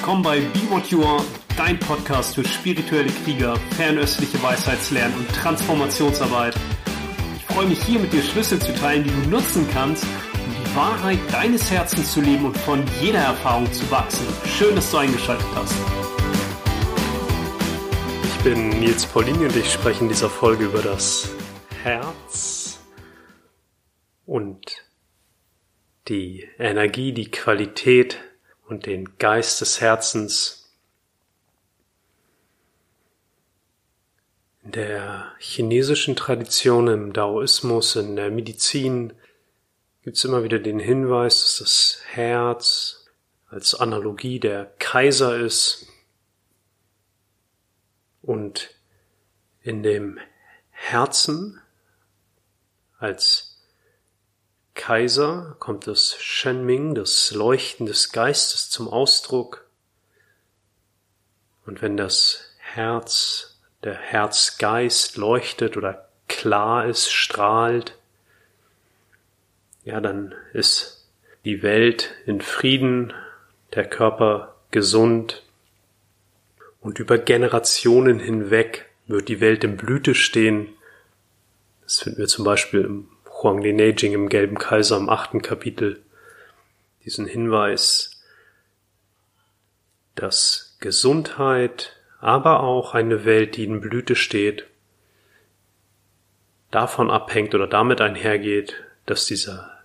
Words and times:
willkommen 0.00 0.22
bei 0.22 0.40
Be 0.40 0.60
What 0.70 0.86
You 0.86 1.04
Are, 1.04 1.22
dein 1.58 1.78
Podcast 1.78 2.34
für 2.34 2.42
spirituelle 2.42 3.10
Krieger, 3.22 3.54
fernöstliche 3.76 4.42
Weisheitslernen 4.42 5.14
und 5.14 5.28
Transformationsarbeit. 5.28 6.54
Ich 7.36 7.44
freue 7.44 7.66
mich 7.66 7.82
hier 7.82 8.00
mit 8.00 8.10
dir 8.10 8.22
Schlüssel 8.22 8.58
zu 8.58 8.74
teilen, 8.76 9.04
die 9.04 9.10
du 9.10 9.28
nutzen 9.28 9.68
kannst, 9.74 10.04
um 10.04 10.64
die 10.64 10.74
Wahrheit 10.74 11.18
deines 11.30 11.70
Herzens 11.70 12.14
zu 12.14 12.22
leben 12.22 12.46
und 12.46 12.56
von 12.56 12.82
jeder 13.02 13.18
Erfahrung 13.18 13.70
zu 13.74 13.90
wachsen. 13.90 14.26
Schön, 14.46 14.74
dass 14.74 14.90
du 14.90 14.96
eingeschaltet 14.96 15.46
hast. 15.54 15.74
Ich 18.24 18.42
bin 18.42 18.70
Nils 18.70 19.04
Paulini 19.04 19.44
und 19.44 19.54
ich 19.54 19.70
spreche 19.70 20.00
in 20.00 20.08
dieser 20.08 20.30
Folge 20.30 20.64
über 20.64 20.80
das 20.80 21.28
Herz 21.82 22.80
und 24.24 24.82
die 26.08 26.48
Energie, 26.58 27.12
die 27.12 27.30
Qualität 27.30 28.18
und 28.70 28.86
den 28.86 29.18
Geist 29.18 29.60
des 29.60 29.80
Herzens. 29.80 30.70
In 34.62 34.72
der 34.72 35.32
chinesischen 35.38 36.14
Tradition, 36.14 36.86
im 36.86 37.12
Daoismus, 37.12 37.96
in 37.96 38.14
der 38.14 38.30
Medizin 38.30 39.12
gibt 40.02 40.16
es 40.16 40.24
immer 40.24 40.44
wieder 40.44 40.60
den 40.60 40.78
Hinweis, 40.78 41.40
dass 41.40 41.58
das 41.58 41.98
Herz 42.06 43.06
als 43.48 43.74
Analogie 43.74 44.38
der 44.38 44.66
Kaiser 44.78 45.36
ist 45.36 45.86
und 48.22 48.70
in 49.62 49.82
dem 49.82 50.20
Herzen 50.70 51.60
als 52.98 53.49
Kaiser 54.80 55.56
kommt 55.58 55.86
das 55.86 56.16
Shenming, 56.20 56.94
das 56.94 57.32
Leuchten 57.32 57.84
des 57.84 58.12
Geistes 58.12 58.70
zum 58.70 58.88
Ausdruck. 58.88 59.66
Und 61.66 61.82
wenn 61.82 61.98
das 61.98 62.54
Herz, 62.56 63.60
der 63.84 63.94
Herzgeist 63.94 65.18
leuchtet 65.18 65.76
oder 65.76 66.08
klar 66.28 66.86
ist, 66.86 67.10
strahlt, 67.10 67.94
ja, 69.84 70.00
dann 70.00 70.34
ist 70.54 71.06
die 71.44 71.62
Welt 71.62 72.14
in 72.24 72.40
Frieden, 72.40 73.12
der 73.74 73.86
Körper 73.86 74.56
gesund 74.70 75.42
und 76.80 76.98
über 76.98 77.18
Generationen 77.18 78.18
hinweg 78.18 78.88
wird 79.06 79.28
die 79.28 79.42
Welt 79.42 79.62
in 79.62 79.76
Blüte 79.76 80.14
stehen. 80.14 80.68
Das 81.82 81.98
finden 81.98 82.18
wir 82.18 82.28
zum 82.28 82.46
Beispiel 82.46 82.80
im 82.80 83.08
Huang 83.42 83.62
Li 83.62 83.72
Neijing 83.72 84.12
im 84.12 84.28
Gelben 84.28 84.58
Kaiser 84.58 84.98
im 84.98 85.08
achten 85.08 85.40
Kapitel. 85.40 86.02
Diesen 87.04 87.26
Hinweis, 87.26 88.22
dass 90.14 90.76
Gesundheit, 90.80 91.96
aber 92.20 92.60
auch 92.60 92.94
eine 92.94 93.24
Welt, 93.24 93.56
die 93.56 93.64
in 93.64 93.80
Blüte 93.80 94.14
steht, 94.14 94.66
davon 96.70 97.10
abhängt 97.10 97.54
oder 97.54 97.66
damit 97.66 98.02
einhergeht, 98.02 98.74
dass 99.06 99.24
dieser 99.24 99.78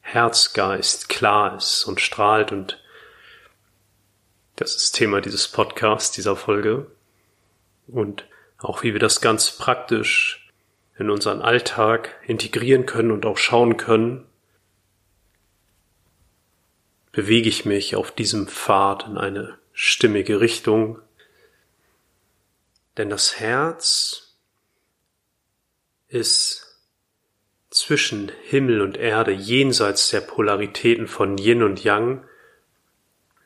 Herzgeist 0.00 1.10
klar 1.10 1.56
ist 1.56 1.84
und 1.84 2.00
strahlt 2.00 2.52
und 2.52 2.82
das 4.56 4.74
ist 4.74 4.92
Thema 4.92 5.20
dieses 5.20 5.46
Podcasts, 5.46 6.10
dieser 6.16 6.34
Folge. 6.34 6.90
Und 7.86 8.24
auch 8.58 8.82
wie 8.82 8.92
wir 8.92 8.98
das 8.98 9.20
ganz 9.20 9.52
praktisch 9.52 10.47
in 10.98 11.10
unseren 11.10 11.42
Alltag 11.42 12.20
integrieren 12.26 12.84
können 12.84 13.12
und 13.12 13.24
auch 13.24 13.38
schauen 13.38 13.76
können, 13.76 14.26
bewege 17.12 17.48
ich 17.48 17.64
mich 17.64 17.96
auf 17.96 18.10
diesem 18.10 18.48
Pfad 18.48 19.06
in 19.06 19.16
eine 19.16 19.58
stimmige 19.72 20.40
Richtung. 20.40 20.98
Denn 22.96 23.10
das 23.10 23.38
Herz 23.38 24.36
ist 26.08 26.80
zwischen 27.70 28.32
Himmel 28.44 28.80
und 28.80 28.96
Erde 28.96 29.30
jenseits 29.30 30.10
der 30.10 30.20
Polaritäten 30.20 31.06
von 31.06 31.38
Yin 31.38 31.62
und 31.62 31.84
Yang. 31.84 32.24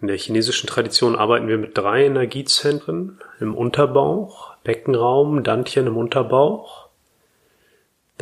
In 0.01 0.07
der 0.07 0.17
chinesischen 0.17 0.69
Tradition 0.69 1.17
arbeiten 1.17 1.49
wir 1.49 1.59
mit 1.59 1.77
drei 1.77 2.07
Energiezentren 2.07 3.21
im 3.41 3.55
Unterbauch, 3.55 4.57
Beckenraum, 4.65 5.45
Dantien 5.45 5.87
im 5.87 5.97
Unterbauch 5.97 6.82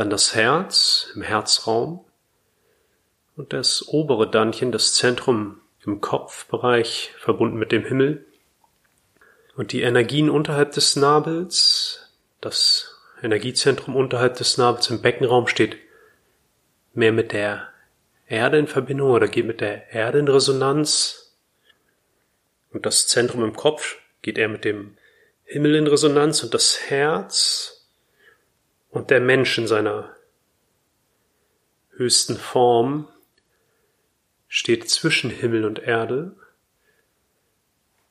dann 0.00 0.08
das 0.08 0.34
Herz 0.34 1.08
im 1.14 1.20
Herzraum 1.20 2.06
und 3.36 3.52
das 3.52 3.86
obere 3.86 4.30
Dantchen, 4.30 4.72
das 4.72 4.94
Zentrum 4.94 5.60
im 5.84 6.00
Kopfbereich, 6.00 7.12
verbunden 7.18 7.58
mit 7.58 7.70
dem 7.70 7.84
Himmel. 7.84 8.24
Und 9.56 9.72
die 9.72 9.82
Energien 9.82 10.30
unterhalb 10.30 10.72
des 10.72 10.96
Nabels, 10.96 12.10
das 12.40 12.96
Energiezentrum 13.22 13.94
unterhalb 13.94 14.36
des 14.36 14.56
Nabels 14.56 14.88
im 14.88 15.02
Beckenraum 15.02 15.46
steht 15.46 15.76
mehr 16.94 17.12
mit 17.12 17.32
der 17.32 17.68
Erde 18.26 18.56
in 18.56 18.68
Verbindung 18.68 19.10
oder 19.10 19.28
geht 19.28 19.46
mit 19.46 19.60
der 19.60 19.90
Erde 19.90 20.20
in 20.20 20.28
Resonanz. 20.28 21.36
Und 22.72 22.86
das 22.86 23.06
Zentrum 23.06 23.44
im 23.44 23.54
Kopf 23.54 23.98
geht 24.22 24.38
eher 24.38 24.48
mit 24.48 24.64
dem 24.64 24.96
Himmel 25.44 25.74
in 25.74 25.86
Resonanz 25.86 26.42
und 26.42 26.54
das 26.54 26.88
Herz 26.88 27.79
und 28.90 29.10
der 29.10 29.20
Mensch 29.20 29.56
in 29.58 29.66
seiner 29.66 30.14
höchsten 31.90 32.36
Form 32.36 33.08
steht 34.48 34.88
zwischen 34.88 35.30
Himmel 35.30 35.64
und 35.64 35.78
Erde 35.78 36.34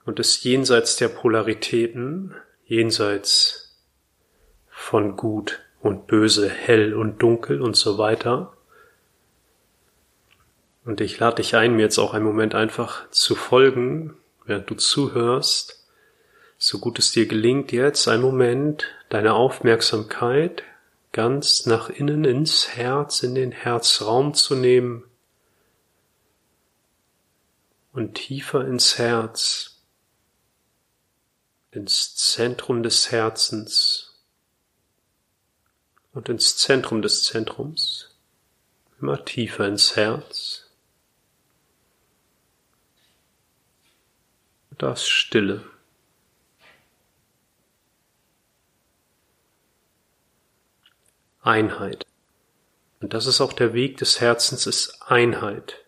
und 0.05 0.19
ist 0.19 0.43
jenseits 0.43 0.95
der 0.95 1.09
Polaritäten, 1.09 2.33
jenseits 2.65 3.77
von 4.69 5.17
Gut 5.17 5.59
und 5.81 6.07
Böse, 6.07 6.49
hell 6.49 6.93
und 6.93 7.21
dunkel 7.21 7.61
und 7.61 7.75
so 7.75 7.97
weiter. 7.97 8.53
Und 10.85 11.01
ich 11.01 11.19
lade 11.19 11.37
dich 11.37 11.55
ein, 11.55 11.75
mir 11.75 11.83
jetzt 11.83 11.99
auch 11.99 12.13
einen 12.13 12.25
Moment 12.25 12.55
einfach 12.55 13.09
zu 13.11 13.35
folgen, 13.35 14.15
während 14.45 14.69
du 14.69 14.75
zuhörst, 14.75 15.87
so 16.57 16.79
gut 16.79 16.99
es 16.99 17.11
dir 17.11 17.25
gelingt, 17.25 17.71
jetzt 17.71 18.07
einen 18.07 18.21
Moment 18.21 18.87
deine 19.09 19.33
Aufmerksamkeit 19.33 20.63
ganz 21.11 21.65
nach 21.65 21.89
innen 21.89 22.23
ins 22.23 22.69
Herz, 22.69 23.23
in 23.23 23.35
den 23.35 23.51
Herzraum 23.51 24.33
zu 24.33 24.55
nehmen 24.55 25.03
und 27.93 28.13
tiefer 28.15 28.65
ins 28.65 28.97
Herz, 28.97 29.81
ins 31.71 32.15
Zentrum 32.15 32.83
des 32.83 33.11
Herzens 33.11 34.23
und 36.13 36.29
ins 36.29 36.57
Zentrum 36.57 37.01
des 37.01 37.23
Zentrums, 37.23 38.15
immer 38.99 39.23
tiefer 39.25 39.67
ins 39.67 39.95
Herz. 39.95 40.65
Das 44.77 45.07
Stille. 45.07 45.65
Einheit. 51.49 52.05
Und 53.01 53.13
das 53.13 53.25
ist 53.25 53.41
auch 53.41 53.53
der 53.53 53.73
Weg 53.73 53.97
des 53.97 54.21
Herzens, 54.21 54.67
ist 54.67 55.01
Einheit. 55.07 55.83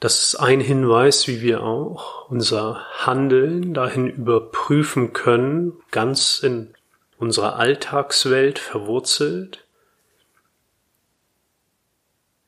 Das 0.00 0.22
ist 0.22 0.36
ein 0.36 0.60
Hinweis, 0.60 1.26
wie 1.28 1.40
wir 1.40 1.62
auch 1.62 2.28
unser 2.28 2.84
Handeln 3.06 3.72
dahin 3.72 4.06
überprüfen 4.06 5.14
können, 5.14 5.82
ganz 5.90 6.40
in 6.40 6.74
unserer 7.16 7.56
Alltagswelt 7.56 8.58
verwurzelt. 8.58 9.64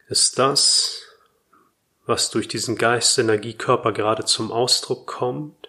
Ist 0.08 0.38
das, 0.38 1.02
was 2.04 2.30
durch 2.30 2.46
diesen 2.46 2.76
Geist, 2.76 3.18
Energiekörper 3.18 3.92
gerade 3.92 4.26
zum 4.26 4.52
Ausdruck 4.52 5.06
kommt, 5.06 5.65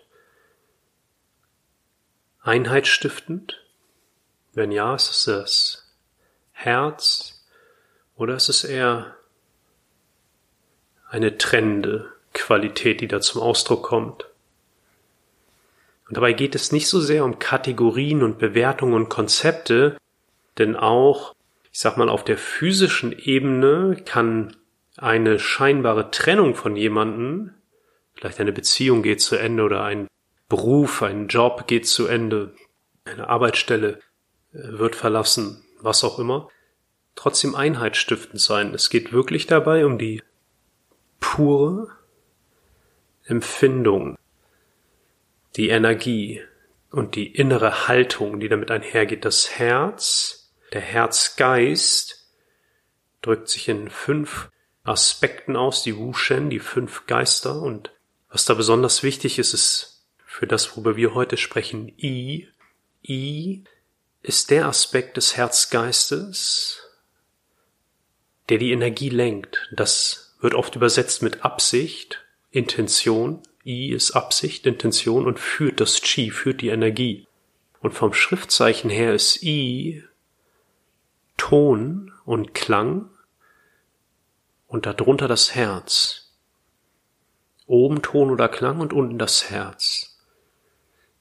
einheitsstiftend? 2.47 3.61
Wenn 4.53 4.71
ja, 4.71 4.95
ist 4.95 5.11
es 5.11 5.25
das 5.25 5.94
Herz 6.53 7.45
oder 8.15 8.35
ist 8.35 8.49
es 8.49 8.63
eher 8.63 9.15
eine 11.09 11.38
trennende 11.38 12.11
Qualität, 12.33 13.01
die 13.01 13.07
da 13.07 13.21
zum 13.21 13.41
Ausdruck 13.41 13.83
kommt? 13.83 14.25
Und 16.07 16.15
dabei 16.15 16.33
geht 16.33 16.55
es 16.55 16.71
nicht 16.71 16.88
so 16.88 17.01
sehr 17.01 17.25
um 17.25 17.38
Kategorien 17.38 18.23
und 18.23 18.39
Bewertungen 18.39 18.94
und 18.94 19.09
Konzepte, 19.09 19.97
denn 20.57 20.75
auch, 20.75 21.35
ich 21.71 21.79
sag 21.79 21.97
mal, 21.97 22.09
auf 22.09 22.23
der 22.23 22.38
physischen 22.38 23.11
Ebene 23.11 24.01
kann 24.05 24.55
eine 24.95 25.38
scheinbare 25.38 26.11
Trennung 26.11 26.55
von 26.55 26.77
jemanden, 26.77 27.53
vielleicht 28.15 28.39
eine 28.39 28.53
Beziehung 28.53 29.03
geht 29.03 29.21
zu 29.21 29.35
Ende 29.35 29.63
oder 29.63 29.83
ein 29.83 30.07
Beruf, 30.49 31.01
ein 31.01 31.27
Job 31.27 31.67
geht 31.67 31.88
zu 31.88 32.07
Ende, 32.07 32.53
eine 33.05 33.27
Arbeitsstelle 33.27 33.99
äh, 34.53 34.59
wird 34.77 34.95
verlassen, 34.95 35.63
was 35.79 36.03
auch 36.03 36.19
immer, 36.19 36.49
trotzdem 37.15 37.55
einheitsstiftend 37.55 38.39
sein. 38.39 38.73
Es 38.73 38.89
geht 38.89 39.11
wirklich 39.11 39.47
dabei 39.47 39.85
um 39.85 39.97
die 39.97 40.23
pure 41.19 41.89
Empfindung, 43.25 44.17
die 45.55 45.69
Energie 45.69 46.41
und 46.91 47.15
die 47.15 47.27
innere 47.27 47.88
Haltung, 47.88 48.39
die 48.39 48.47
damit 48.47 48.71
einhergeht. 48.71 49.25
Das 49.25 49.59
Herz, 49.59 50.53
der 50.71 50.81
Herzgeist 50.81 52.31
drückt 53.21 53.49
sich 53.49 53.67
in 53.67 53.89
fünf 53.89 54.49
Aspekten 54.83 55.57
aus, 55.57 55.83
die 55.83 55.97
Wu-Shen, 55.97 56.49
die 56.49 56.59
fünf 56.59 57.05
Geister. 57.07 57.61
Und 57.61 57.91
was 58.29 58.45
da 58.45 58.53
besonders 58.53 59.03
wichtig 59.03 59.39
ist, 59.39 59.53
ist 59.53 59.96
für 60.38 60.45
das, 60.45 60.69
worüber 60.69 60.95
wir 60.95 61.16
heute 61.16 61.36
sprechen, 61.36 61.92
I. 61.98 62.48
I 63.04 63.63
ist 64.22 64.51
der 64.51 64.68
Aspekt 64.68 65.18
des 65.18 65.36
Herzgeistes, 65.36 66.84
der 68.48 68.60
die 68.60 68.72
Energie 68.72 69.10
lenkt. 69.10 69.68
Das 69.72 70.36
wird 70.39 70.54
oft 70.54 70.75
übersetzt 70.75 71.24
mit 71.24 71.44
Absicht, 71.44 72.24
Intention. 72.51 73.42
I 73.66 73.89
ist 73.89 74.12
Absicht, 74.12 74.68
Intention 74.68 75.25
und 75.25 75.39
führt 75.39 75.80
das 75.80 76.01
Chi, 76.01 76.30
führt 76.30 76.62
die 76.62 76.69
Energie. 76.69 77.25
Und 77.80 77.95
vom 77.95 78.13
Schriftzeichen 78.13 78.92
her 78.92 79.16
ist 79.16 79.42
I 79.42 80.04
Ton 81.38 82.13
und 82.25 82.54
Klang 82.54 83.10
und 84.68 84.86
darunter 84.86 85.28
das 85.28 85.56
Herz. 85.56 86.31
Oben 87.66 88.04
Ton 88.04 88.30
oder 88.30 88.48
Klang 88.48 88.81
und 88.81 88.94
unten 88.94 89.18
das 89.18 89.50
Herz. 89.50 90.06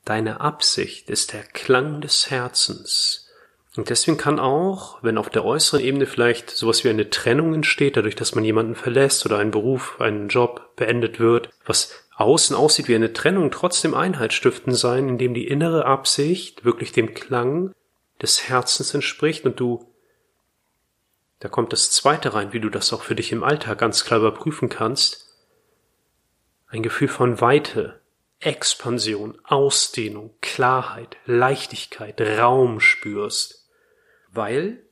Deine 0.06 0.40
Absicht 0.40 1.10
ist 1.10 1.32
der 1.32 1.42
Klang 1.42 2.00
des 2.00 2.30
Herzens. 2.30 3.28
Und 3.76 3.90
deswegen 3.90 4.16
kann 4.16 4.38
auch, 4.38 5.02
wenn 5.02 5.18
auf 5.18 5.30
der 5.30 5.44
äußeren 5.44 5.80
Ebene 5.80 6.06
vielleicht 6.06 6.48
sowas 6.50 6.84
wie 6.84 6.90
eine 6.90 7.10
Trennung 7.10 7.52
entsteht, 7.52 7.96
dadurch, 7.96 8.14
dass 8.14 8.32
man 8.36 8.44
jemanden 8.44 8.76
verlässt 8.76 9.26
oder 9.26 9.38
ein 9.38 9.50
Beruf, 9.50 10.00
einen 10.00 10.28
Job 10.28 10.76
beendet 10.76 11.18
wird, 11.18 11.50
was 11.64 11.92
außen 12.14 12.54
aussieht 12.54 12.86
wie 12.86 12.94
eine 12.94 13.14
Trennung, 13.14 13.50
trotzdem 13.50 13.94
Einheit 13.94 14.32
stiften 14.32 14.74
sein, 14.76 15.08
indem 15.08 15.34
die 15.34 15.48
innere 15.48 15.86
Absicht 15.86 16.64
wirklich 16.64 16.92
dem 16.92 17.12
Klang 17.12 17.74
des 18.22 18.48
Herzens 18.48 18.94
entspricht 18.94 19.44
und 19.44 19.58
du, 19.58 19.92
da 21.40 21.48
kommt 21.48 21.72
das 21.72 21.90
zweite 21.90 22.32
rein, 22.32 22.52
wie 22.52 22.60
du 22.60 22.70
das 22.70 22.92
auch 22.92 23.02
für 23.02 23.16
dich 23.16 23.32
im 23.32 23.42
Alltag 23.42 23.78
ganz 23.78 24.04
klar 24.04 24.20
überprüfen 24.20 24.68
kannst, 24.68 25.34
ein 26.68 26.84
Gefühl 26.84 27.08
von 27.08 27.40
Weite, 27.40 28.00
Expansion, 28.40 29.38
Ausdehnung, 29.44 30.34
Klarheit, 30.40 31.16
Leichtigkeit, 31.24 32.20
Raum 32.20 32.80
spürst 32.80 33.66
weil 34.36 34.82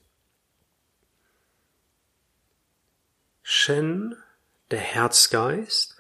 Shen, 3.42 4.16
der 4.70 4.80
Herzgeist, 4.80 5.96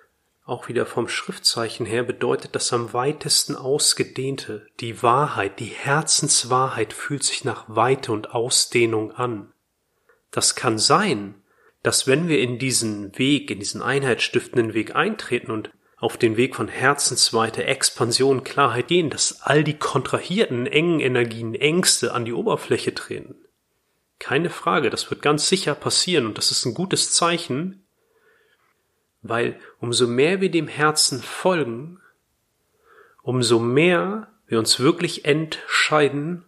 auch 0.46 0.68
wieder 0.68 0.84
vom 0.84 1.08
Schriftzeichen 1.08 1.86
her 1.86 2.02
bedeutet 2.02 2.54
das 2.54 2.72
am 2.72 2.92
weitesten 2.92 3.56
ausgedehnte. 3.56 4.66
Die 4.80 5.02
Wahrheit, 5.02 5.58
die 5.60 5.66
Herzenswahrheit 5.66 6.92
fühlt 6.92 7.22
sich 7.22 7.44
nach 7.44 7.64
Weite 7.68 8.12
und 8.12 8.32
Ausdehnung 8.32 9.12
an. 9.12 9.52
Das 10.30 10.54
kann 10.54 10.78
sein, 10.78 11.34
dass 11.82 12.06
wenn 12.06 12.28
wir 12.28 12.40
in 12.40 12.58
diesen 12.58 13.16
Weg, 13.18 13.50
in 13.50 13.58
diesen 13.58 13.80
einheitsstiftenden 13.80 14.74
Weg 14.74 14.94
eintreten 14.94 15.50
und 15.50 15.70
auf 16.04 16.18
den 16.18 16.36
Weg 16.36 16.54
von 16.54 16.68
Herzensweite, 16.68 17.64
Expansion, 17.64 18.44
Klarheit 18.44 18.88
gehen, 18.88 19.08
dass 19.08 19.40
all 19.40 19.64
die 19.64 19.78
kontrahierten, 19.78 20.66
engen 20.66 21.00
Energien, 21.00 21.54
Ängste 21.54 22.12
an 22.12 22.26
die 22.26 22.34
Oberfläche 22.34 22.94
treten. 22.94 23.36
Keine 24.18 24.50
Frage, 24.50 24.90
das 24.90 25.08
wird 25.08 25.22
ganz 25.22 25.48
sicher 25.48 25.74
passieren 25.74 26.26
und 26.26 26.36
das 26.36 26.50
ist 26.50 26.66
ein 26.66 26.74
gutes 26.74 27.14
Zeichen, 27.14 27.86
weil 29.22 29.58
umso 29.80 30.06
mehr 30.06 30.42
wir 30.42 30.50
dem 30.50 30.68
Herzen 30.68 31.22
folgen, 31.22 31.98
umso 33.22 33.58
mehr 33.58 34.28
wir 34.46 34.58
uns 34.58 34.80
wirklich 34.80 35.24
entscheiden, 35.24 36.44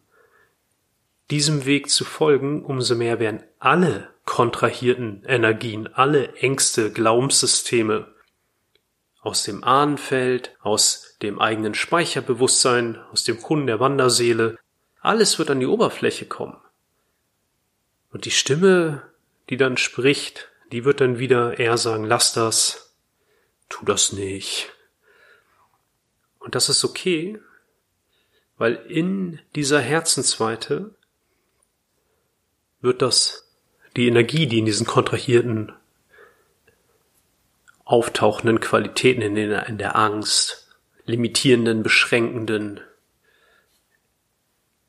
diesem 1.30 1.64
Weg 1.64 1.88
zu 1.88 2.04
folgen, 2.04 2.62
umso 2.62 2.94
mehr 2.94 3.20
werden 3.20 3.42
alle 3.58 4.10
kontrahierten 4.26 5.24
Energien, 5.24 5.88
alle 5.94 6.34
Ängste, 6.34 6.92
Glaubenssysteme, 6.92 8.14
aus 9.26 9.42
dem 9.42 9.64
Ahnenfeld, 9.64 10.56
aus 10.60 11.16
dem 11.20 11.40
eigenen 11.40 11.74
Speicherbewusstsein, 11.74 12.96
aus 13.10 13.24
dem 13.24 13.42
Kunden 13.42 13.66
der 13.66 13.80
Wanderseele. 13.80 14.56
Alles 15.00 15.40
wird 15.40 15.50
an 15.50 15.58
die 15.58 15.66
Oberfläche 15.66 16.26
kommen. 16.26 16.56
Und 18.12 18.24
die 18.24 18.30
Stimme, 18.30 19.02
die 19.50 19.56
dann 19.56 19.78
spricht, 19.78 20.48
die 20.70 20.84
wird 20.84 21.00
dann 21.00 21.18
wieder 21.18 21.58
eher 21.58 21.76
sagen, 21.76 22.04
lass 22.04 22.34
das, 22.34 22.94
tu 23.68 23.84
das 23.84 24.12
nicht. 24.12 24.72
Und 26.38 26.54
das 26.54 26.68
ist 26.68 26.84
okay, 26.84 27.40
weil 28.58 28.74
in 28.74 29.40
dieser 29.56 29.80
Herzensweite 29.80 30.94
wird 32.80 33.02
das 33.02 33.52
die 33.96 34.06
Energie, 34.06 34.46
die 34.46 34.60
in 34.60 34.66
diesen 34.66 34.86
kontrahierten 34.86 35.72
auftauchenden 37.86 38.60
Qualitäten 38.60 39.22
in 39.22 39.36
der, 39.36 39.66
in 39.68 39.78
der 39.78 39.96
Angst, 39.96 40.68
limitierenden, 41.06 41.82
beschränkenden 41.82 42.80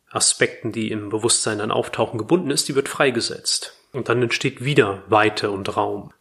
Aspekten, 0.10 0.72
die 0.72 0.90
im 0.92 1.10
Bewusstsein 1.10 1.60
dann 1.60 1.72
auftauchen, 1.72 2.18
gebunden 2.18 2.50
ist, 2.50 2.68
die 2.68 2.76
wird 2.76 2.90
freigesetzt. 2.90 3.74
Und 3.94 4.10
dann 4.10 4.22
entsteht 4.22 4.64
wieder 4.64 5.04
Weite 5.08 5.52
und 5.52 5.78
Raum. 5.78 6.12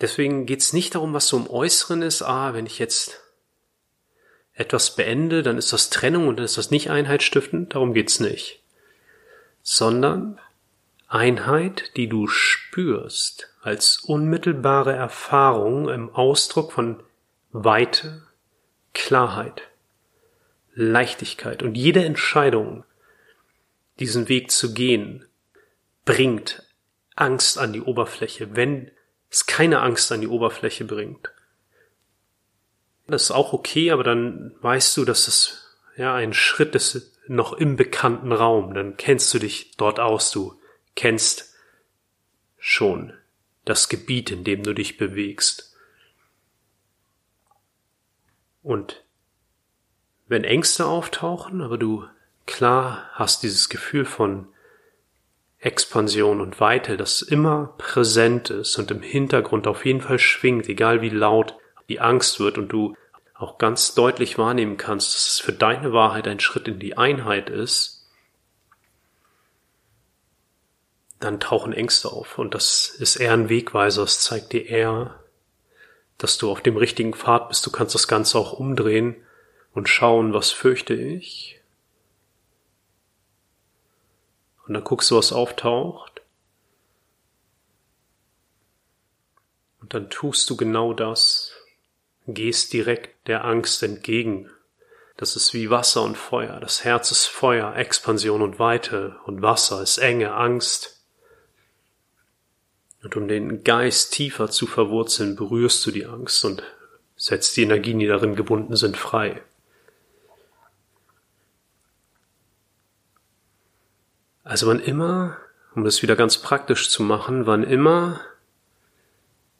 Deswegen 0.00 0.46
geht 0.46 0.60
es 0.60 0.72
nicht 0.72 0.94
darum, 0.94 1.12
was 1.12 1.26
so 1.26 1.36
im 1.36 1.50
Äußeren 1.50 2.02
ist, 2.02 2.22
ah, 2.22 2.54
wenn 2.54 2.66
ich 2.66 2.78
jetzt 2.78 3.20
etwas 4.54 4.94
beende, 4.94 5.42
dann 5.42 5.58
ist 5.58 5.72
das 5.72 5.90
Trennung 5.90 6.28
und 6.28 6.36
dann 6.36 6.44
ist 6.44 6.58
das 6.58 6.70
nicht 6.70 6.90
einheitsstiftend, 6.90 7.74
darum 7.74 7.92
geht's 7.92 8.20
nicht. 8.20 8.62
Sondern 9.62 10.38
Einheit, 11.08 11.96
die 11.96 12.08
du 12.08 12.26
spürst 12.26 13.54
als 13.60 13.98
unmittelbare 13.98 14.92
Erfahrung 14.92 15.88
im 15.88 16.14
Ausdruck 16.14 16.72
von 16.72 17.02
Weite, 17.52 18.26
Klarheit, 18.92 19.62
Leichtigkeit 20.74 21.62
und 21.62 21.74
jede 21.74 22.04
Entscheidung, 22.04 22.84
diesen 23.98 24.28
Weg 24.28 24.50
zu 24.50 24.74
gehen, 24.74 25.24
bringt 26.04 26.62
Angst 27.14 27.58
an 27.58 27.72
die 27.72 27.80
Oberfläche, 27.80 28.56
wenn 28.56 28.90
es 29.30 29.46
keine 29.46 29.80
Angst 29.80 30.10
an 30.12 30.20
die 30.20 30.28
Oberfläche 30.28 30.84
bringt. 30.84 31.32
Das 33.06 33.24
ist 33.24 33.30
auch 33.30 33.52
okay, 33.52 33.92
aber 33.92 34.02
dann 34.02 34.54
weißt 34.60 34.96
du, 34.96 35.04
dass 35.04 35.28
es 35.28 35.76
ja 35.96 36.14
ein 36.14 36.34
Schritt 36.34 36.74
ist 36.74 37.12
noch 37.28 37.52
im 37.52 37.76
bekannten 37.76 38.32
Raum, 38.32 38.74
dann 38.74 38.96
kennst 38.96 39.32
du 39.32 39.38
dich 39.38 39.76
dort 39.76 40.00
aus, 40.00 40.30
du 40.30 40.60
kennst 40.96 41.54
schon 42.58 43.12
das 43.64 43.88
Gebiet, 43.88 44.30
in 44.32 44.42
dem 44.42 44.64
du 44.64 44.74
dich 44.74 44.96
bewegst. 44.96 45.76
Und 48.62 49.04
wenn 50.26 50.42
Ängste 50.42 50.86
auftauchen, 50.86 51.60
aber 51.60 51.78
du 51.78 52.04
klar 52.46 53.08
hast 53.12 53.44
dieses 53.44 53.68
Gefühl 53.68 54.04
von 54.04 54.48
Expansion 55.58 56.40
und 56.40 56.60
Weite, 56.60 56.96
das 56.96 57.22
immer 57.22 57.74
präsent 57.78 58.50
ist 58.50 58.76
und 58.78 58.90
im 58.90 59.02
Hintergrund 59.02 59.66
auf 59.66 59.84
jeden 59.86 60.00
Fall 60.00 60.18
schwingt, 60.18 60.68
egal 60.68 61.00
wie 61.00 61.10
laut 61.10 61.54
die 61.88 62.00
Angst 62.00 62.40
wird 62.40 62.58
und 62.58 62.68
du 62.68 62.96
auch 63.34 63.58
ganz 63.58 63.94
deutlich 63.94 64.38
wahrnehmen 64.38 64.76
kannst, 64.76 65.14
dass 65.14 65.28
es 65.28 65.38
für 65.38 65.52
deine 65.52 65.92
Wahrheit 65.92 66.26
ein 66.26 66.40
Schritt 66.40 66.68
in 66.68 66.78
die 66.78 66.96
Einheit 66.96 67.50
ist, 67.50 67.95
dann 71.20 71.40
tauchen 71.40 71.72
Ängste 71.72 72.12
auf. 72.12 72.38
Und 72.38 72.54
das 72.54 72.88
ist 72.88 73.16
eher 73.16 73.32
ein 73.32 73.48
Wegweiser. 73.48 74.02
Es 74.02 74.20
zeigt 74.20 74.52
dir 74.52 74.66
eher, 74.66 75.20
dass 76.18 76.38
du 76.38 76.50
auf 76.50 76.60
dem 76.60 76.76
richtigen 76.76 77.14
Pfad 77.14 77.48
bist. 77.48 77.66
Du 77.66 77.70
kannst 77.70 77.94
das 77.94 78.08
Ganze 78.08 78.38
auch 78.38 78.52
umdrehen 78.52 79.16
und 79.72 79.88
schauen, 79.88 80.32
was 80.32 80.50
fürchte 80.50 80.94
ich. 80.94 81.60
Und 84.66 84.74
dann 84.74 84.84
guckst 84.84 85.10
du, 85.10 85.16
was 85.16 85.32
auftaucht. 85.32 86.22
Und 89.80 89.94
dann 89.94 90.10
tust 90.10 90.50
du 90.50 90.56
genau 90.56 90.92
das. 90.92 91.52
Gehst 92.26 92.72
direkt 92.72 93.28
der 93.28 93.44
Angst 93.44 93.82
entgegen. 93.84 94.50
Das 95.16 95.36
ist 95.36 95.54
wie 95.54 95.70
Wasser 95.70 96.02
und 96.02 96.18
Feuer. 96.18 96.58
Das 96.58 96.82
Herz 96.82 97.10
ist 97.12 97.26
Feuer, 97.26 97.76
Expansion 97.76 98.42
und 98.42 98.58
Weite. 98.58 99.16
Und 99.24 99.42
Wasser 99.42 99.80
ist 99.82 99.98
Enge, 99.98 100.34
Angst. 100.34 100.95
Und 103.06 103.14
um 103.14 103.28
den 103.28 103.62
Geist 103.62 104.14
tiefer 104.14 104.50
zu 104.50 104.66
verwurzeln, 104.66 105.36
berührst 105.36 105.86
du 105.86 105.92
die 105.92 106.06
Angst 106.06 106.44
und 106.44 106.64
setzt 107.14 107.56
die 107.56 107.62
Energien, 107.62 108.00
die 108.00 108.08
darin 108.08 108.34
gebunden 108.34 108.74
sind, 108.74 108.96
frei. 108.96 109.40
Also 114.42 114.66
wann 114.66 114.80
immer, 114.80 115.36
um 115.76 115.84
das 115.84 116.02
wieder 116.02 116.16
ganz 116.16 116.38
praktisch 116.38 116.90
zu 116.90 117.04
machen, 117.04 117.46
wann 117.46 117.62
immer 117.62 118.22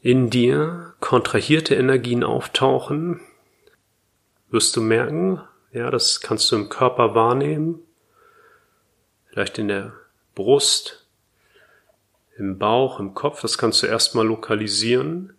in 0.00 0.28
dir 0.28 0.94
kontrahierte 0.98 1.76
Energien 1.76 2.24
auftauchen, 2.24 3.20
wirst 4.50 4.74
du 4.74 4.80
merken, 4.80 5.40
ja, 5.70 5.92
das 5.92 6.20
kannst 6.20 6.50
du 6.50 6.56
im 6.56 6.68
Körper 6.68 7.14
wahrnehmen, 7.14 7.78
vielleicht 9.28 9.56
in 9.58 9.68
der 9.68 9.92
Brust, 10.34 11.05
im 12.38 12.58
Bauch, 12.58 13.00
im 13.00 13.14
Kopf, 13.14 13.40
das 13.40 13.58
kannst 13.58 13.82
du 13.82 13.86
erstmal 13.86 14.26
lokalisieren 14.26 15.34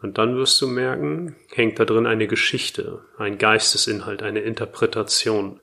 und 0.00 0.18
dann 0.18 0.36
wirst 0.36 0.60
du 0.60 0.66
merken, 0.66 1.36
hängt 1.52 1.78
da 1.78 1.84
drin 1.84 2.06
eine 2.06 2.26
Geschichte, 2.26 3.04
ein 3.18 3.36
Geistesinhalt, 3.38 4.22
eine 4.22 4.40
Interpretation. 4.40 5.60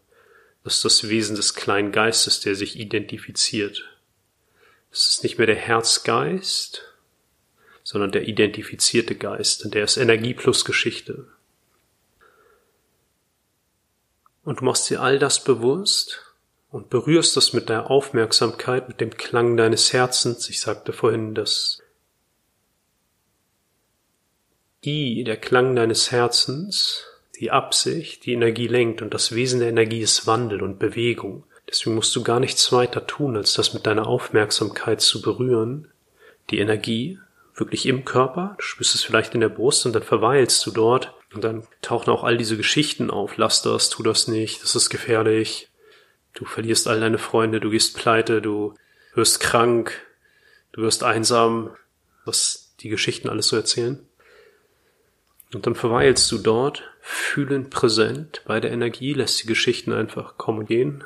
Das 0.64 0.76
ist 0.76 0.86
das 0.86 1.10
Wesen 1.10 1.36
des 1.36 1.56
kleinen 1.56 1.92
Geistes, 1.92 2.40
der 2.42 2.56
sich 2.56 2.80
identifiziert. 2.80 3.86
Es 4.92 5.08
ist 5.08 5.24
nicht 5.24 5.38
mehr 5.38 5.48
der 5.48 5.56
Herzgeist, 5.56 6.84
sondern 7.84 8.12
der 8.12 8.28
identifizierte 8.28 9.16
Geist, 9.16 9.66
und 9.66 9.74
der 9.74 9.86
ist 9.86 9.98
Energie 9.98 10.34
plus 10.34 10.66
Geschichte. 10.66 11.28
Und 14.44 14.60
du 14.60 14.66
machst 14.66 14.90
dir 14.90 15.02
all 15.02 15.20
das 15.20 15.44
bewusst 15.44 16.27
und 16.70 16.90
berührst 16.90 17.38
das 17.38 17.54
mit 17.54 17.70
der 17.70 17.90
Aufmerksamkeit, 17.90 18.88
mit 18.88 19.00
dem 19.02 19.12
Klang 19.12 19.58
deines 19.58 19.94
Herzens. 19.94 20.50
Ich 20.50 20.60
sagte 20.60 20.94
vorhin, 20.94 21.34
dass 21.34 21.82
I, 24.86 25.24
der 25.24 25.38
Klang 25.38 25.76
deines 25.76 26.12
Herzens, 26.12 27.06
die 27.40 27.52
Absicht, 27.52 28.26
die 28.26 28.34
Energie 28.34 28.68
lenkt 28.68 29.02
und 29.02 29.14
das 29.14 29.34
Wesen 29.34 29.60
der 29.60 29.70
Energie 29.70 30.02
ist 30.02 30.28
Wandel 30.28 30.62
und 30.62 30.80
Bewegung. 30.80 31.46
Deswegen 31.70 31.96
musst 31.96 32.16
du 32.16 32.24
gar 32.24 32.40
nichts 32.40 32.72
weiter 32.72 33.06
tun, 33.06 33.36
als 33.36 33.54
das 33.54 33.74
mit 33.74 33.86
deiner 33.86 34.08
Aufmerksamkeit 34.08 35.02
zu 35.02 35.22
berühren, 35.22 35.92
die 36.50 36.60
Energie 36.60 37.20
wirklich 37.54 37.86
im 37.86 38.06
Körper, 38.06 38.56
du 38.58 38.64
spürst 38.64 38.96
es 38.96 39.04
vielleicht 39.04 39.34
in 39.34 39.42
der 39.42 39.50
Brust 39.50 39.86
und 39.86 39.94
dann 39.94 40.04
verweilst 40.04 40.66
du 40.66 40.72
dort 40.72 41.14
und 41.34 41.44
dann 41.44 41.68
tauchen 41.82 42.12
auch 42.12 42.24
all 42.24 42.38
diese 42.38 42.56
Geschichten 42.56 43.10
auf. 43.10 43.38
Lass 43.38 43.62
das, 43.62 43.90
tu 43.90 44.04
das 44.04 44.28
nicht, 44.28 44.64
das 44.64 44.76
ist 44.76 44.90
gefährlich. 44.90 45.70
Du 46.38 46.46
verlierst 46.46 46.88
all 46.88 47.00
deine 47.00 47.18
Freunde, 47.18 47.60
du 47.60 47.72
gehst 47.72 47.98
pleite, 47.98 48.44
du 48.44 48.76
wirst 49.16 49.40
krank, 49.40 50.06
du 50.72 50.84
wirst 50.84 51.04
einsam, 51.04 51.72
was 52.26 52.76
die 52.80 52.90
Geschichten 52.90 53.28
alles 53.28 53.48
so 53.48 53.56
erzählen. 53.56 54.06
Und 55.52 55.66
dann 55.66 55.74
verweilst 55.74 56.32
du 56.32 56.38
dort, 56.38 56.84
fühlend 57.02 57.72
präsent 57.72 58.44
bei 58.46 58.60
der 58.60 58.72
Energie, 58.72 59.14
lässt 59.14 59.42
die 59.42 59.48
Geschichten 59.48 59.92
einfach 59.92 60.38
kommen 60.38 60.60
und 60.60 60.68
gehen. 60.68 61.04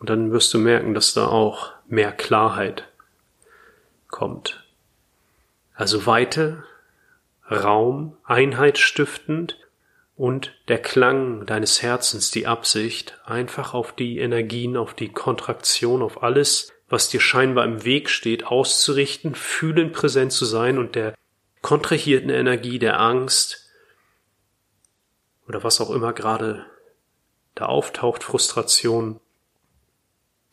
Und 0.00 0.10
dann 0.10 0.32
wirst 0.32 0.52
du 0.52 0.58
merken, 0.58 0.92
dass 0.92 1.14
da 1.14 1.28
auch 1.28 1.72
mehr 1.86 2.10
Klarheit 2.10 2.88
kommt. 4.08 4.64
Also 5.72 6.04
Weite, 6.06 6.64
Raum, 7.48 8.16
Einheit 8.24 8.78
stiftend 8.78 9.56
und 10.16 10.54
der 10.68 10.80
Klang 10.80 11.44
deines 11.44 11.82
Herzens, 11.82 12.30
die 12.30 12.46
Absicht, 12.46 13.20
einfach 13.26 13.74
auf 13.74 13.94
die 13.94 14.18
Energien, 14.18 14.76
auf 14.76 14.94
die 14.94 15.10
Kontraktion, 15.10 16.02
auf 16.02 16.22
alles, 16.22 16.72
was 16.88 17.10
dir 17.10 17.20
scheinbar 17.20 17.66
im 17.66 17.84
Weg 17.84 18.08
steht, 18.08 18.46
auszurichten, 18.46 19.34
fühlend 19.34 19.92
präsent 19.92 20.32
zu 20.32 20.46
sein 20.46 20.78
und 20.78 20.94
der 20.94 21.14
kontrahierten 21.60 22.30
Energie 22.30 22.78
der 22.78 22.98
Angst 22.98 23.68
oder 25.46 25.62
was 25.62 25.80
auch 25.80 25.90
immer 25.90 26.12
gerade 26.12 26.64
da 27.54 27.66
auftaucht, 27.66 28.24
Frustration, 28.24 29.20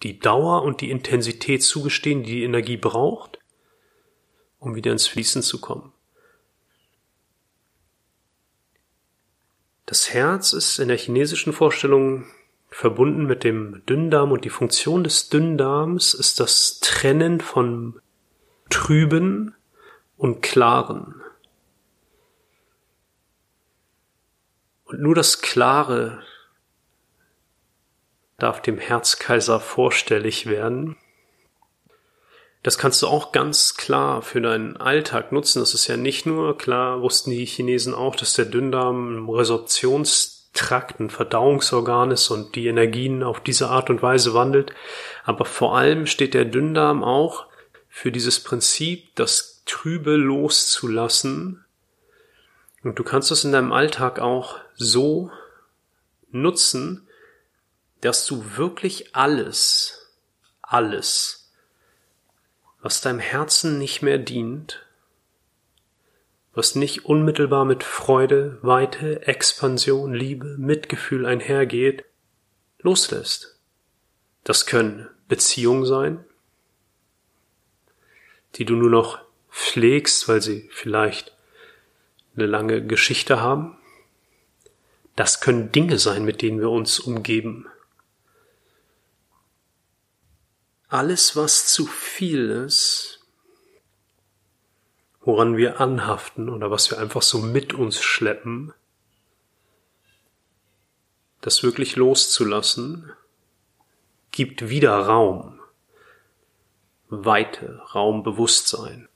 die 0.03 0.19
Dauer 0.19 0.63
und 0.63 0.81
die 0.81 0.91
Intensität 0.91 1.63
zugestehen, 1.63 2.23
die 2.23 2.31
die 2.31 2.43
Energie 2.43 2.77
braucht, 2.77 3.39
um 4.59 4.75
wieder 4.75 4.91
ins 4.91 5.07
Fließen 5.07 5.41
zu 5.41 5.61
kommen. 5.61 5.92
Das 9.85 10.13
Herz 10.13 10.53
ist 10.53 10.79
in 10.79 10.87
der 10.87 10.97
chinesischen 10.97 11.53
Vorstellung 11.53 12.25
verbunden 12.69 13.25
mit 13.25 13.43
dem 13.43 13.85
Dünndarm 13.85 14.31
und 14.31 14.45
die 14.45 14.49
Funktion 14.49 15.03
des 15.03 15.29
Dünndarms 15.29 16.13
ist 16.13 16.39
das 16.39 16.79
Trennen 16.79 17.39
von 17.41 17.99
Trüben 18.69 19.55
und 20.17 20.41
Klaren. 20.41 21.21
Und 24.85 25.01
nur 25.01 25.15
das 25.15 25.41
Klare 25.41 26.23
darf 28.37 28.61
dem 28.61 28.77
Herzkaiser 28.77 29.59
vorstellig 29.59 30.47
werden. 30.47 30.97
Das 32.63 32.77
kannst 32.77 33.01
du 33.01 33.07
auch 33.07 33.33
ganz 33.33 33.75
klar 33.75 34.21
für 34.21 34.39
deinen 34.39 34.77
Alltag 34.77 35.33
nutzen. 35.33 35.59
Das 35.59 35.73
ist 35.73 35.87
ja 35.87 35.97
nicht 35.97 36.25
nur, 36.25 36.57
klar 36.57 37.01
wussten 37.01 37.31
die 37.31 37.45
Chinesen 37.45 37.93
auch, 37.93 38.15
dass 38.15 38.33
der 38.33 38.45
Dünndarm 38.45 39.17
ein 39.17 39.29
Resorptionstrakt, 39.29 41.01
ein 41.01 41.09
Verdauungsorgan 41.09 42.11
ist 42.11 42.29
und 42.29 42.55
die 42.55 42.67
Energien 42.67 43.21
auf 43.21 43.41
diese 43.41 43.67
Art 43.67 43.89
und 43.89 44.01
Weise 44.01 44.33
wandelt. 44.33 44.73
Aber 45.25 45.43
vor 45.43 45.77
allem 45.77 46.05
steht 46.05 46.33
der 46.33 46.45
Dünndarm 46.45 47.03
auch 47.03 47.47
für 47.89 48.13
dieses 48.13 48.39
Prinzip, 48.39 49.13
das 49.15 49.61
Trübe 49.65 50.15
loszulassen. 50.15 51.65
Und 52.81 52.97
du 52.97 53.03
kannst 53.03 53.29
es 53.29 53.43
in 53.43 53.51
deinem 53.51 53.73
Alltag 53.73 54.19
auch 54.19 54.57
so 54.73 55.31
nutzen, 56.31 57.09
dass 57.99 58.25
du 58.25 58.55
wirklich 58.55 59.15
alles, 59.15 60.09
alles, 60.61 61.42
was 62.83 62.99
deinem 62.99 63.19
Herzen 63.19 63.79
nicht 63.79 64.01
mehr 64.01 64.17
dient, 64.17 64.85
was 66.53 66.75
nicht 66.75 67.05
unmittelbar 67.05 67.63
mit 67.63 67.81
Freude, 67.81 68.59
Weite, 68.61 69.25
Expansion, 69.25 70.13
Liebe, 70.13 70.57
Mitgefühl 70.57 71.25
einhergeht, 71.25 72.03
loslässt. 72.79 73.57
Das 74.43 74.65
können 74.65 75.07
Beziehungen 75.29 75.85
sein, 75.85 76.25
die 78.55 78.65
du 78.65 78.75
nur 78.75 78.89
noch 78.89 79.19
pflegst, 79.49 80.27
weil 80.27 80.41
sie 80.41 80.69
vielleicht 80.69 81.33
eine 82.35 82.47
lange 82.47 82.85
Geschichte 82.85 83.39
haben. 83.39 83.77
Das 85.15 85.39
können 85.39 85.71
Dinge 85.71 85.97
sein, 85.99 86.25
mit 86.25 86.41
denen 86.41 86.59
wir 86.59 86.69
uns 86.69 86.99
umgeben. 86.99 87.65
Alles, 90.93 91.35
was 91.35 91.73
zu 91.73 91.87
viel 91.87 92.51
ist, 92.51 93.25
woran 95.21 95.57
wir 95.57 95.81
anhaften 95.81 96.49
oder 96.49 96.69
was 96.69 96.91
wir 96.91 96.99
einfach 96.99 97.23
so 97.23 97.39
mit 97.39 97.73
uns 97.73 97.99
schleppen, 97.99 98.75
das 101.41 101.63
wirklich 101.63 101.95
loszulassen, 101.95 103.11
gibt 104.29 104.69
wieder 104.69 104.95
Raum, 104.95 105.59
Weite, 107.09 107.81
Raum, 107.95 108.21
Bewusstsein. 108.21 109.09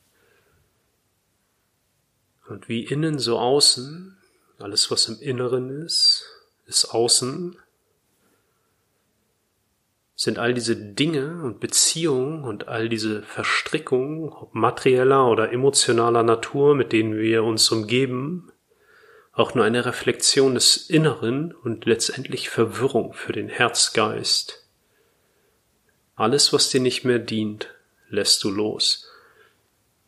Und 2.48 2.68
wie 2.70 2.86
innen 2.86 3.20
so 3.20 3.38
außen, 3.38 4.18
alles 4.58 4.90
was 4.90 5.10
im 5.10 5.22
Inneren 5.22 5.70
ist, 5.86 6.26
ist 6.66 6.86
außen, 6.86 7.60
sind 10.18 10.40
all 10.40 10.56
diese 10.56 10.76
Dinge 10.76 11.44
und 11.44 11.60
Beziehungen 11.60 12.44
und 12.44 12.68
all 12.68 12.90
diese 12.90 13.22
Verstrickungen, 13.22 14.30
ob 14.30 14.56
materieller 14.56 15.30
oder 15.30 15.54
emotionaler 15.54 16.24
Natur, 16.24 16.74
mit 16.74 16.92
denen 16.92 17.20
wir 17.20 17.44
uns 17.44 17.72
umgeben, 17.72 18.52
auch 19.32 19.54
nur 19.54 19.64
eine 19.64 19.86
Reflexion 19.86 20.56
des 20.56 20.90
Inneren 20.90 21.54
und 21.54 21.86
letztendlich 21.86 22.50
Verwirrung 22.50 23.14
für 23.14 23.32
den 23.32 23.48
Herzgeist. 23.48 24.68
Alles, 26.16 26.52
was 26.52 26.72
dir 26.72 26.82
nicht 26.82 27.06
mehr 27.06 27.20
dient, 27.20 27.70
lässt 28.10 28.44
du 28.44 28.50
los. 28.50 29.08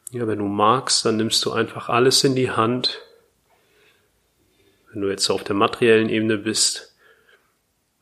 Ja, 0.09 0.27
wenn 0.27 0.39
du 0.39 0.45
magst, 0.45 1.05
dann 1.05 1.17
nimmst 1.17 1.45
du 1.45 1.51
einfach 1.51 1.87
alles 1.87 2.23
in 2.23 2.33
die 2.33 2.49
Hand. 2.49 2.99
Wenn 4.91 5.01
du 5.01 5.09
jetzt 5.11 5.29
auf 5.29 5.43
der 5.43 5.55
materiellen 5.55 6.09
Ebene 6.09 6.39
bist 6.39 6.95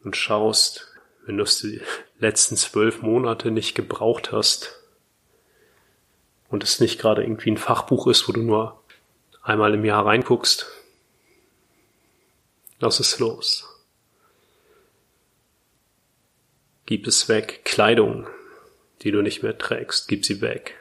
und 0.05 0.15
schaust, 0.15 0.86
wenn 1.27 1.37
du 1.37 1.43
es 1.43 1.59
die 1.59 1.81
letzten 2.17 2.57
zwölf 2.57 3.03
Monate 3.03 3.51
nicht 3.51 3.75
gebraucht 3.75 4.31
hast 4.31 4.81
und 6.49 6.63
es 6.63 6.79
nicht 6.79 6.99
gerade 6.99 7.21
irgendwie 7.21 7.51
ein 7.51 7.57
Fachbuch 7.57 8.07
ist, 8.07 8.27
wo 8.27 8.31
du 8.31 8.41
nur 8.41 8.81
einmal 9.43 9.73
im 9.75 9.85
Jahr 9.85 10.05
reinguckst, 10.05 10.65
lass 12.79 12.99
es 12.99 13.19
los. 13.19 13.65
Gib 16.87 17.05
es 17.05 17.27
weg. 17.27 17.65
Kleidung, 17.65 18.27
die 19.01 19.11
du 19.11 19.21
nicht 19.21 19.43
mehr 19.43 19.57
trägst, 19.57 20.07
gib 20.07 20.25
sie 20.25 20.41
weg 20.41 20.75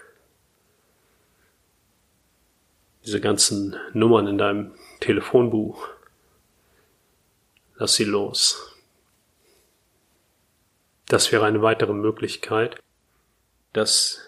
diese 3.06 3.20
ganzen 3.20 3.76
Nummern 3.92 4.26
in 4.26 4.36
deinem 4.36 4.74
Telefonbuch. 4.98 5.88
Lass 7.76 7.94
sie 7.94 8.04
los. 8.04 8.75
Das 11.08 11.30
wäre 11.30 11.44
eine 11.44 11.62
weitere 11.62 11.92
Möglichkeit, 11.92 12.82
dass 13.72 14.20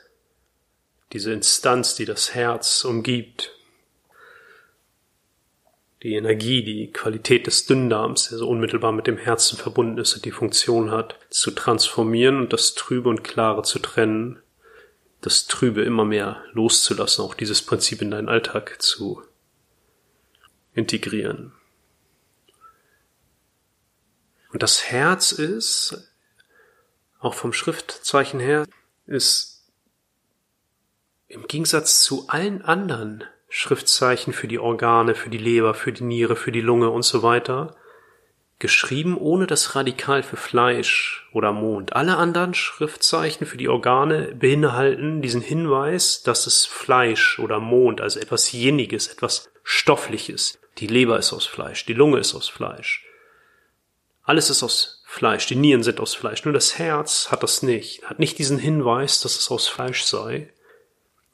diese 1.12 1.32
Instanz, 1.32 1.94
die 1.94 2.04
das 2.04 2.35
Herz 2.35 2.85
umgibt, 2.85 3.54
die 6.02 6.14
Energie, 6.14 6.62
die 6.62 6.92
Qualität 6.92 7.47
des 7.47 7.66
Dünndarms, 7.66 8.28
der 8.28 8.38
so 8.38 8.49
unmittelbar 8.49 8.92
mit 8.92 9.08
dem 9.08 9.16
Herzen 9.16 9.58
verbunden 9.58 9.99
ist 9.99 10.14
und 10.14 10.25
die 10.25 10.30
Funktion 10.30 10.92
hat, 10.92 11.18
zu 11.30 11.50
transformieren 11.50 12.38
und 12.38 12.52
das 12.52 12.75
Trübe 12.75 13.08
und 13.08 13.25
Klare 13.25 13.62
zu 13.62 13.80
trennen, 13.80 14.40
das 15.20 15.49
Trübe 15.49 15.82
immer 15.82 16.04
mehr 16.04 16.44
loszulassen, 16.52 17.25
auch 17.25 17.35
dieses 17.35 17.62
Prinzip 17.62 18.00
in 18.00 18.12
deinen 18.12 18.28
Alltag 18.28 18.80
zu 18.80 19.23
integrieren. 20.75 21.52
Und 24.52 24.62
das 24.62 24.85
Herz 24.85 25.32
ist, 25.32 26.08
auch 27.18 27.34
vom 27.34 27.52
Schriftzeichen 27.52 28.40
her, 28.40 28.66
ist 29.06 29.64
im 31.26 31.46
Gegensatz 31.46 32.02
zu 32.02 32.28
allen 32.28 32.62
anderen 32.62 33.25
Schriftzeichen 33.48 34.32
für 34.32 34.48
die 34.48 34.58
Organe, 34.58 35.14
für 35.14 35.30
die 35.30 35.38
Leber, 35.38 35.75
für 35.75 35.92
die 35.92 36.04
Niere, 36.04 36.37
für 36.37 36.52
die 36.52 36.60
Lunge 36.60 36.90
und 36.90 37.02
so 37.02 37.22
weiter, 37.22 37.76
geschrieben 38.58 39.16
ohne 39.16 39.46
das 39.46 39.76
Radikal 39.76 40.22
für 40.22 40.37
Fleisch 40.37 41.28
oder 41.32 41.52
Mond. 41.52 41.94
Alle 41.94 42.16
anderen 42.16 42.54
Schriftzeichen 42.54 43.46
für 43.46 43.56
die 43.56 43.68
Organe 43.68 44.34
beinhalten 44.34 45.22
diesen 45.22 45.42
Hinweis, 45.42 46.22
dass 46.22 46.46
es 46.46 46.66
Fleisch 46.66 47.38
oder 47.38 47.60
Mond, 47.60 48.00
also 48.00 48.18
etwas 48.18 48.50
Jenniges, 48.52 49.06
etwas 49.08 49.50
Stoffliches. 49.62 50.58
Die 50.78 50.87
Leber 50.87 51.18
ist 51.18 51.32
aus 51.32 51.46
Fleisch, 51.46 51.87
die 51.87 51.94
Lunge 51.94 52.18
ist 52.18 52.34
aus 52.34 52.48
Fleisch. 52.48 53.04
Alles 54.25 54.50
ist 54.50 54.62
aus 54.62 54.97
Fleisch, 55.10 55.46
die 55.46 55.56
Nieren 55.56 55.82
sind 55.82 56.00
aus 56.00 56.14
Fleisch. 56.14 56.44
Nur 56.44 56.52
das 56.52 56.78
Herz 56.78 57.30
hat 57.30 57.42
das 57.42 57.62
nicht, 57.62 58.04
hat 58.04 58.18
nicht 58.18 58.38
diesen 58.38 58.58
Hinweis, 58.58 59.22
dass 59.22 59.38
es 59.38 59.50
aus 59.50 59.66
Fleisch 59.66 60.04
sei. 60.04 60.52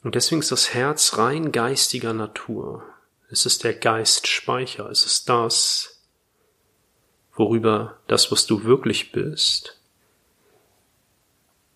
Und 0.05 0.15
deswegen 0.15 0.41
ist 0.41 0.53
das 0.53 0.73
Herz 0.73 1.19
rein 1.19 1.51
geistiger 1.51 2.13
Natur. 2.13 2.85
Es 3.31 3.47
ist 3.47 3.65
der 3.65 3.75
Geistspeicher. 3.75 4.89
Es 4.89 5.05
ist 5.05 5.29
das, 5.29 6.01
worüber 7.35 7.99
das, 8.07 8.31
was 8.31 8.47
du 8.47 8.63
wirklich 8.63 9.11
bist, 9.11 9.81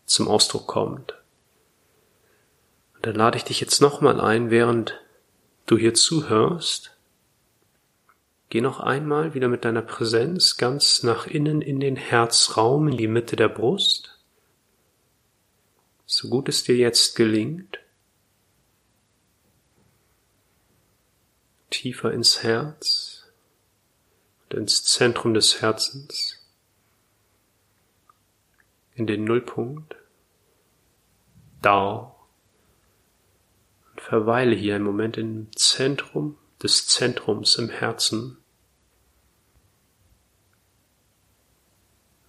zum 0.06 0.28
Ausdruck 0.28 0.68
kommt. 0.68 1.14
Und 2.94 3.06
da 3.06 3.10
lade 3.10 3.38
ich 3.38 3.44
dich 3.44 3.60
jetzt 3.60 3.80
nochmal 3.80 4.20
ein, 4.20 4.50
während 4.50 4.94
du 5.66 5.76
hier 5.76 5.94
zuhörst. 5.94 6.96
Geh 8.50 8.60
noch 8.60 8.80
einmal 8.80 9.34
wieder 9.34 9.48
mit 9.48 9.64
deiner 9.64 9.82
Präsenz 9.82 10.56
ganz 10.56 11.02
nach 11.02 11.26
innen 11.26 11.60
in 11.60 11.80
den 11.80 11.96
Herzraum, 11.96 12.88
in 12.88 12.96
die 12.96 13.08
Mitte 13.08 13.36
der 13.36 13.48
Brust. 13.48 14.18
So 16.06 16.28
gut 16.28 16.48
es 16.48 16.64
dir 16.64 16.76
jetzt 16.76 17.14
gelingt. 17.14 17.78
tiefer 21.78 22.12
ins 22.12 22.42
Herz 22.42 23.26
und 24.44 24.54
ins 24.54 24.84
Zentrum 24.84 25.32
des 25.34 25.60
Herzens, 25.60 26.44
in 28.94 29.06
den 29.06 29.22
Nullpunkt, 29.24 29.94
da 31.62 32.16
und 33.90 34.00
verweile 34.00 34.56
hier 34.56 34.74
einen 34.74 34.84
Moment 34.84 35.16
im 35.18 35.52
Zentrum 35.54 36.36
des 36.62 36.86
Zentrums 36.86 37.56
im 37.56 37.68
Herzen. 37.68 38.38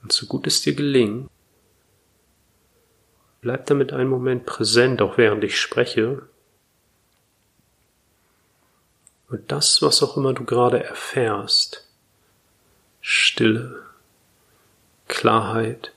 Und 0.01 0.11
so 0.11 0.25
gut 0.25 0.47
es 0.47 0.61
dir 0.61 0.75
gelingt, 0.75 1.29
bleib 3.41 3.65
damit 3.67 3.93
einen 3.93 4.09
Moment 4.09 4.45
präsent, 4.45 5.01
auch 5.01 5.17
während 5.17 5.43
ich 5.43 5.59
spreche, 5.59 6.27
und 9.29 9.51
das, 9.51 9.81
was 9.81 10.01
auch 10.01 10.17
immer 10.17 10.33
du 10.33 10.43
gerade 10.43 10.83
erfährst, 10.83 11.87
Stille, 12.99 13.85
Klarheit, 15.07 15.93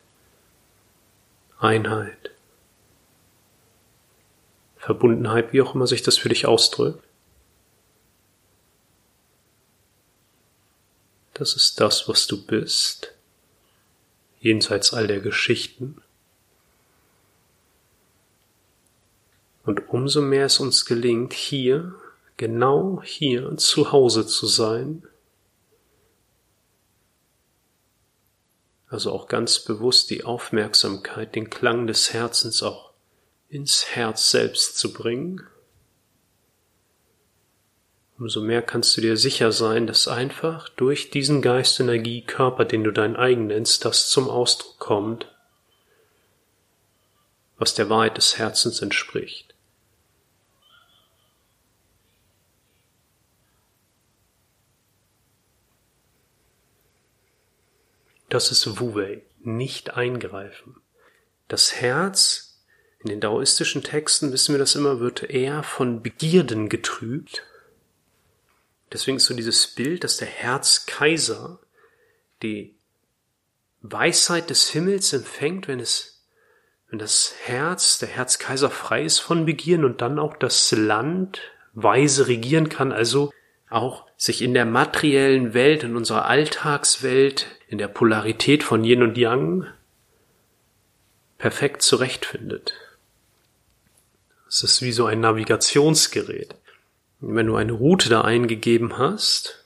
Einheit, 1.58 2.30
Verbundenheit, 4.76 5.52
wie 5.52 5.62
auch 5.62 5.74
immer 5.74 5.86
sich 5.86 6.02
das 6.02 6.18
für 6.18 6.28
dich 6.28 6.46
ausdrückt, 6.46 7.02
das 11.42 11.56
ist 11.56 11.80
das, 11.80 12.08
was 12.08 12.28
du 12.28 12.40
bist, 12.40 13.14
jenseits 14.38 14.94
all 14.94 15.08
der 15.08 15.18
Geschichten. 15.18 16.00
Und 19.64 19.88
umso 19.88 20.22
mehr 20.22 20.46
es 20.46 20.60
uns 20.60 20.84
gelingt, 20.84 21.32
hier 21.32 21.96
genau 22.36 23.02
hier 23.02 23.56
zu 23.56 23.90
Hause 23.90 24.24
zu 24.24 24.46
sein. 24.46 25.02
Also 28.86 29.10
auch 29.10 29.26
ganz 29.26 29.58
bewusst 29.58 30.10
die 30.10 30.22
Aufmerksamkeit, 30.22 31.34
den 31.34 31.50
Klang 31.50 31.88
des 31.88 32.12
Herzens 32.12 32.62
auch 32.62 32.92
ins 33.48 33.86
Herz 33.96 34.30
selbst 34.30 34.78
zu 34.78 34.92
bringen. 34.92 35.44
Umso 38.22 38.40
mehr 38.40 38.62
kannst 38.62 38.96
du 38.96 39.00
dir 39.00 39.16
sicher 39.16 39.50
sein, 39.50 39.88
dass 39.88 40.06
einfach 40.06 40.68
durch 40.68 41.10
diesen 41.10 41.42
Geistenergiekörper, 41.42 42.64
den 42.64 42.84
du 42.84 42.92
dein 42.92 43.16
eigen 43.16 43.48
nennst, 43.48 43.84
das 43.84 44.10
zum 44.10 44.30
Ausdruck 44.30 44.78
kommt, 44.78 45.26
was 47.58 47.74
der 47.74 47.90
Wahrheit 47.90 48.16
des 48.18 48.38
Herzens 48.38 48.80
entspricht. 48.80 49.56
Das 58.28 58.52
ist 58.52 58.78
Wu-Wei, 58.78 59.24
nicht 59.40 59.94
eingreifen. 59.94 60.76
Das 61.48 61.74
Herz, 61.74 62.62
in 63.00 63.08
den 63.08 63.20
daoistischen 63.20 63.82
Texten 63.82 64.30
wissen 64.30 64.54
wir 64.54 64.60
das 64.60 64.76
immer, 64.76 65.00
wird 65.00 65.24
eher 65.24 65.64
von 65.64 66.04
Begierden 66.04 66.68
getrübt. 66.68 67.42
Deswegen 68.92 69.16
ist 69.16 69.26
so 69.26 69.34
dieses 69.34 69.66
Bild, 69.68 70.04
dass 70.04 70.18
der 70.18 70.28
Herzkaiser 70.28 71.60
die 72.42 72.74
Weisheit 73.80 74.50
des 74.50 74.70
Himmels 74.70 75.12
empfängt, 75.12 75.66
wenn 75.66 75.80
es, 75.80 76.24
wenn 76.90 76.98
das 76.98 77.34
Herz, 77.44 77.98
der 77.98 78.08
Herzkaiser 78.08 78.70
frei 78.70 79.04
ist 79.04 79.20
von 79.20 79.46
Begierden 79.46 79.84
und 79.84 80.00
dann 80.02 80.18
auch 80.18 80.36
das 80.36 80.70
Land 80.72 81.40
weise 81.72 82.28
regieren 82.28 82.68
kann, 82.68 82.92
also 82.92 83.32
auch 83.70 84.06
sich 84.16 84.42
in 84.42 84.52
der 84.54 84.66
materiellen 84.66 85.54
Welt, 85.54 85.82
in 85.82 85.96
unserer 85.96 86.26
Alltagswelt, 86.26 87.46
in 87.68 87.78
der 87.78 87.88
Polarität 87.88 88.62
von 88.62 88.84
Yin 88.84 89.02
und 89.02 89.16
Yang 89.16 89.66
perfekt 91.38 91.82
zurechtfindet. 91.82 92.74
Es 94.46 94.62
ist 94.62 94.82
wie 94.82 94.92
so 94.92 95.06
ein 95.06 95.20
Navigationsgerät. 95.20 96.54
Wenn 97.22 97.46
du 97.46 97.54
eine 97.54 97.72
Route 97.72 98.08
da 98.08 98.22
eingegeben 98.22 98.98
hast 98.98 99.64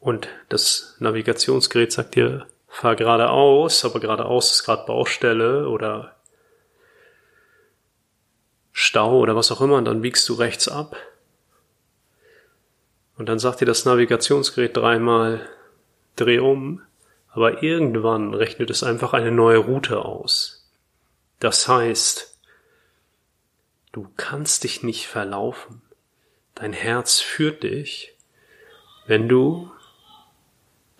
und 0.00 0.28
das 0.48 0.96
Navigationsgerät 1.00 1.92
sagt 1.92 2.14
dir, 2.14 2.46
fahr 2.66 2.96
geradeaus, 2.96 3.84
aber 3.84 4.00
geradeaus 4.00 4.52
ist 4.52 4.64
gerade 4.64 4.86
Baustelle 4.86 5.68
oder 5.68 6.16
Stau 8.72 9.18
oder 9.18 9.36
was 9.36 9.52
auch 9.52 9.60
immer 9.60 9.76
und 9.76 9.84
dann 9.84 10.00
biegst 10.00 10.28
du 10.28 10.34
rechts 10.34 10.68
ab. 10.68 10.96
Und 13.18 13.28
dann 13.28 13.38
sagt 13.38 13.60
dir 13.60 13.66
das 13.66 13.84
Navigationsgerät 13.84 14.76
dreimal, 14.76 15.46
dreh 16.16 16.38
um, 16.38 16.82
aber 17.30 17.62
irgendwann 17.62 18.32
rechnet 18.32 18.70
es 18.70 18.82
einfach 18.82 19.12
eine 19.12 19.30
neue 19.30 19.58
Route 19.58 20.04
aus. 20.04 20.70
Das 21.38 21.68
heißt, 21.68 22.35
du 23.96 24.12
kannst 24.18 24.64
dich 24.64 24.82
nicht 24.82 25.06
verlaufen. 25.06 25.80
Dein 26.54 26.74
Herz 26.74 27.20
führt 27.20 27.62
dich, 27.62 28.14
wenn 29.06 29.26
du 29.26 29.72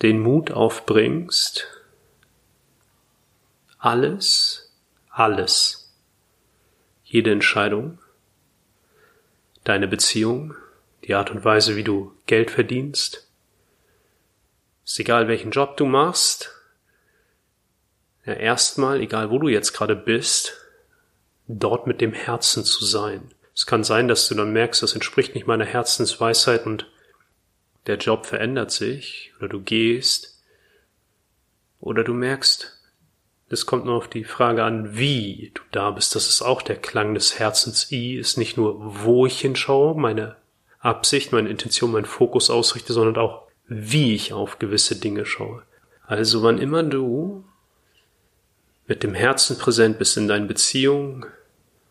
den 0.00 0.18
Mut 0.18 0.50
aufbringst, 0.50 1.66
alles, 3.76 4.72
alles 5.10 5.94
jede 7.04 7.32
Entscheidung, 7.32 7.98
deine 9.62 9.88
Beziehung, 9.88 10.54
die 11.04 11.14
Art 11.14 11.30
und 11.30 11.44
Weise, 11.44 11.76
wie 11.76 11.84
du 11.84 12.16
Geld 12.24 12.50
verdienst, 12.50 13.30
ist 14.86 14.98
egal 14.98 15.28
welchen 15.28 15.50
Job 15.50 15.76
du 15.76 15.84
machst, 15.84 16.50
ja 18.24 18.32
erstmal, 18.32 19.02
egal 19.02 19.28
wo 19.28 19.38
du 19.38 19.48
jetzt 19.48 19.74
gerade 19.74 19.96
bist, 19.96 20.65
dort 21.48 21.86
mit 21.86 22.00
dem 22.00 22.12
Herzen 22.12 22.64
zu 22.64 22.84
sein. 22.84 23.30
Es 23.54 23.66
kann 23.66 23.84
sein, 23.84 24.08
dass 24.08 24.28
du 24.28 24.34
dann 24.34 24.52
merkst, 24.52 24.82
das 24.82 24.94
entspricht 24.94 25.34
nicht 25.34 25.46
meiner 25.46 25.64
Herzensweisheit 25.64 26.66
und 26.66 26.90
der 27.86 27.96
Job 27.96 28.26
verändert 28.26 28.70
sich 28.70 29.32
oder 29.38 29.48
du 29.48 29.60
gehst 29.60 30.42
oder 31.80 32.04
du 32.04 32.12
merkst, 32.12 32.76
Es 33.48 33.64
kommt 33.64 33.84
nur 33.84 33.94
auf 33.94 34.08
die 34.08 34.24
Frage 34.24 34.64
an, 34.64 34.98
wie 34.98 35.52
du 35.54 35.62
da 35.70 35.92
bist. 35.92 36.16
Das 36.16 36.28
ist 36.28 36.42
auch 36.42 36.62
der 36.62 36.76
Klang 36.76 37.14
des 37.14 37.38
Herzens. 37.38 37.92
I 37.92 38.16
ist 38.16 38.38
nicht 38.38 38.56
nur, 38.56 39.04
wo 39.04 39.24
ich 39.24 39.40
hinschaue, 39.40 39.94
meine 39.94 40.36
Absicht, 40.80 41.32
meine 41.32 41.48
Intention, 41.48 41.92
mein 41.92 42.04
Fokus 42.04 42.50
ausrichte, 42.50 42.92
sondern 42.92 43.16
auch, 43.16 43.42
wie 43.68 44.14
ich 44.14 44.32
auf 44.32 44.58
gewisse 44.58 44.96
Dinge 44.96 45.26
schaue. 45.26 45.62
Also 46.06 46.42
wann 46.42 46.58
immer 46.58 46.82
du 46.82 47.44
mit 48.86 49.02
dem 49.02 49.14
Herzen 49.14 49.58
präsent 49.58 49.98
bist 49.98 50.16
in 50.16 50.28
deinen 50.28 50.46
Beziehungen, 50.46 51.26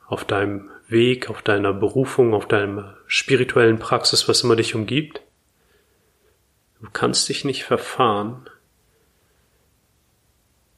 auf 0.07 0.23
deinem 0.23 0.69
Weg, 0.87 1.29
auf 1.29 1.41
deiner 1.41 1.73
Berufung, 1.73 2.33
auf 2.33 2.47
deiner 2.47 2.97
spirituellen 3.07 3.79
Praxis, 3.79 4.27
was 4.27 4.43
immer 4.43 4.55
dich 4.55 4.75
umgibt, 4.75 5.21
du 6.81 6.89
kannst 6.91 7.27
dich 7.27 7.43
nicht 7.43 7.63
verfahren, 7.63 8.49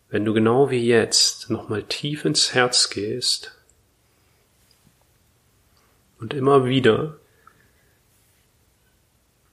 wenn 0.10 0.23
du 0.23 0.34
genau 0.34 0.69
wie 0.69 0.86
jetzt 0.86 1.49
nochmal 1.49 1.84
tief 1.84 2.23
ins 2.23 2.53
Herz 2.53 2.89
gehst 2.89 3.51
und 6.19 6.34
immer 6.34 6.65
wieder 6.65 7.19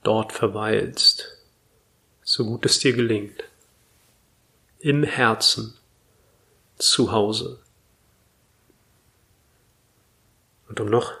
dort 0.03 0.31
verweilst, 0.31 1.37
so 2.23 2.45
gut 2.45 2.65
es 2.65 2.79
dir 2.79 2.93
gelingt, 2.93 3.43
im 4.79 5.03
Herzen, 5.03 5.77
zu 6.77 7.11
Hause. 7.11 7.59
Und 10.67 10.79
um 10.79 10.89
noch 10.89 11.13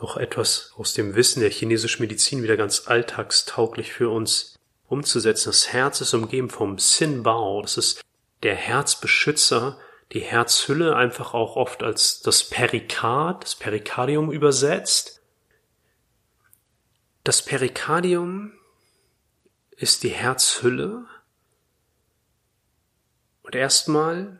auch 0.00 0.16
etwas 0.16 0.72
aus 0.76 0.92
dem 0.92 1.14
Wissen 1.14 1.40
der 1.40 1.50
chinesischen 1.50 2.02
Medizin 2.02 2.42
wieder 2.42 2.56
ganz 2.56 2.86
alltagstauglich 2.86 3.92
für 3.92 4.10
uns 4.10 4.58
umzusetzen. 4.86 5.48
Das 5.48 5.72
Herz 5.72 6.00
ist 6.00 6.14
umgeben 6.14 6.50
vom 6.50 6.78
Sin 6.78 7.22
Bao. 7.22 7.62
Das 7.62 7.78
ist 7.78 8.02
der 8.42 8.54
Herzbeschützer, 8.54 9.78
die 10.12 10.20
Herzhülle 10.20 10.96
einfach 10.96 11.32
auch 11.32 11.56
oft 11.56 11.82
als 11.82 12.20
das 12.20 12.44
Perikard, 12.48 13.44
das 13.44 13.54
Perikardium 13.54 14.30
übersetzt. 14.30 15.22
Das 17.24 17.42
Perikardium 17.42 18.52
ist 19.76 20.02
die 20.02 20.10
Herzhülle 20.10 21.06
und 23.42 23.54
erstmal 23.54 24.38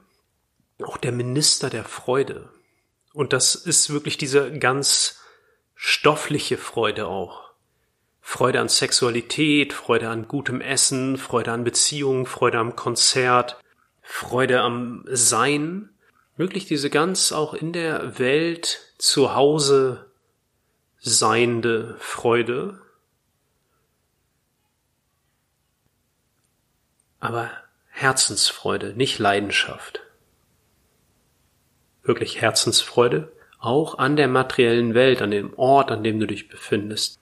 auch 0.82 0.96
der 0.96 1.12
Minister 1.12 1.70
der 1.70 1.84
Freude. 1.84 2.50
Und 3.12 3.32
das 3.32 3.54
ist 3.54 3.90
wirklich 3.90 4.16
diese 4.16 4.58
ganz 4.58 5.20
stoffliche 5.74 6.58
Freude 6.58 7.06
auch. 7.06 7.44
Freude 8.20 8.60
an 8.60 8.68
Sexualität, 8.68 9.72
Freude 9.72 10.08
an 10.08 10.26
gutem 10.26 10.60
Essen, 10.60 11.18
Freude 11.18 11.52
an 11.52 11.62
Beziehungen, 11.62 12.26
Freude 12.26 12.58
am 12.58 12.74
Konzert, 12.74 13.60
Freude 14.02 14.62
am 14.62 15.04
Sein, 15.06 15.90
wirklich 16.36 16.66
diese 16.66 16.90
ganz 16.90 17.32
auch 17.32 17.54
in 17.54 17.72
der 17.72 18.18
Welt 18.18 18.94
zu 18.98 19.34
Hause 19.34 20.10
seiende 20.98 21.96
Freude. 22.00 22.80
Aber 27.20 27.50
Herzensfreude, 27.90 28.94
nicht 28.94 29.18
Leidenschaft. 29.18 30.03
Wirklich 32.04 32.40
Herzensfreude, 32.40 33.32
auch 33.58 33.98
an 33.98 34.16
der 34.16 34.28
materiellen 34.28 34.94
Welt, 34.94 35.22
an 35.22 35.30
dem 35.30 35.54
Ort, 35.58 35.90
an 35.90 36.04
dem 36.04 36.20
du 36.20 36.26
dich 36.26 36.48
befindest, 36.48 37.18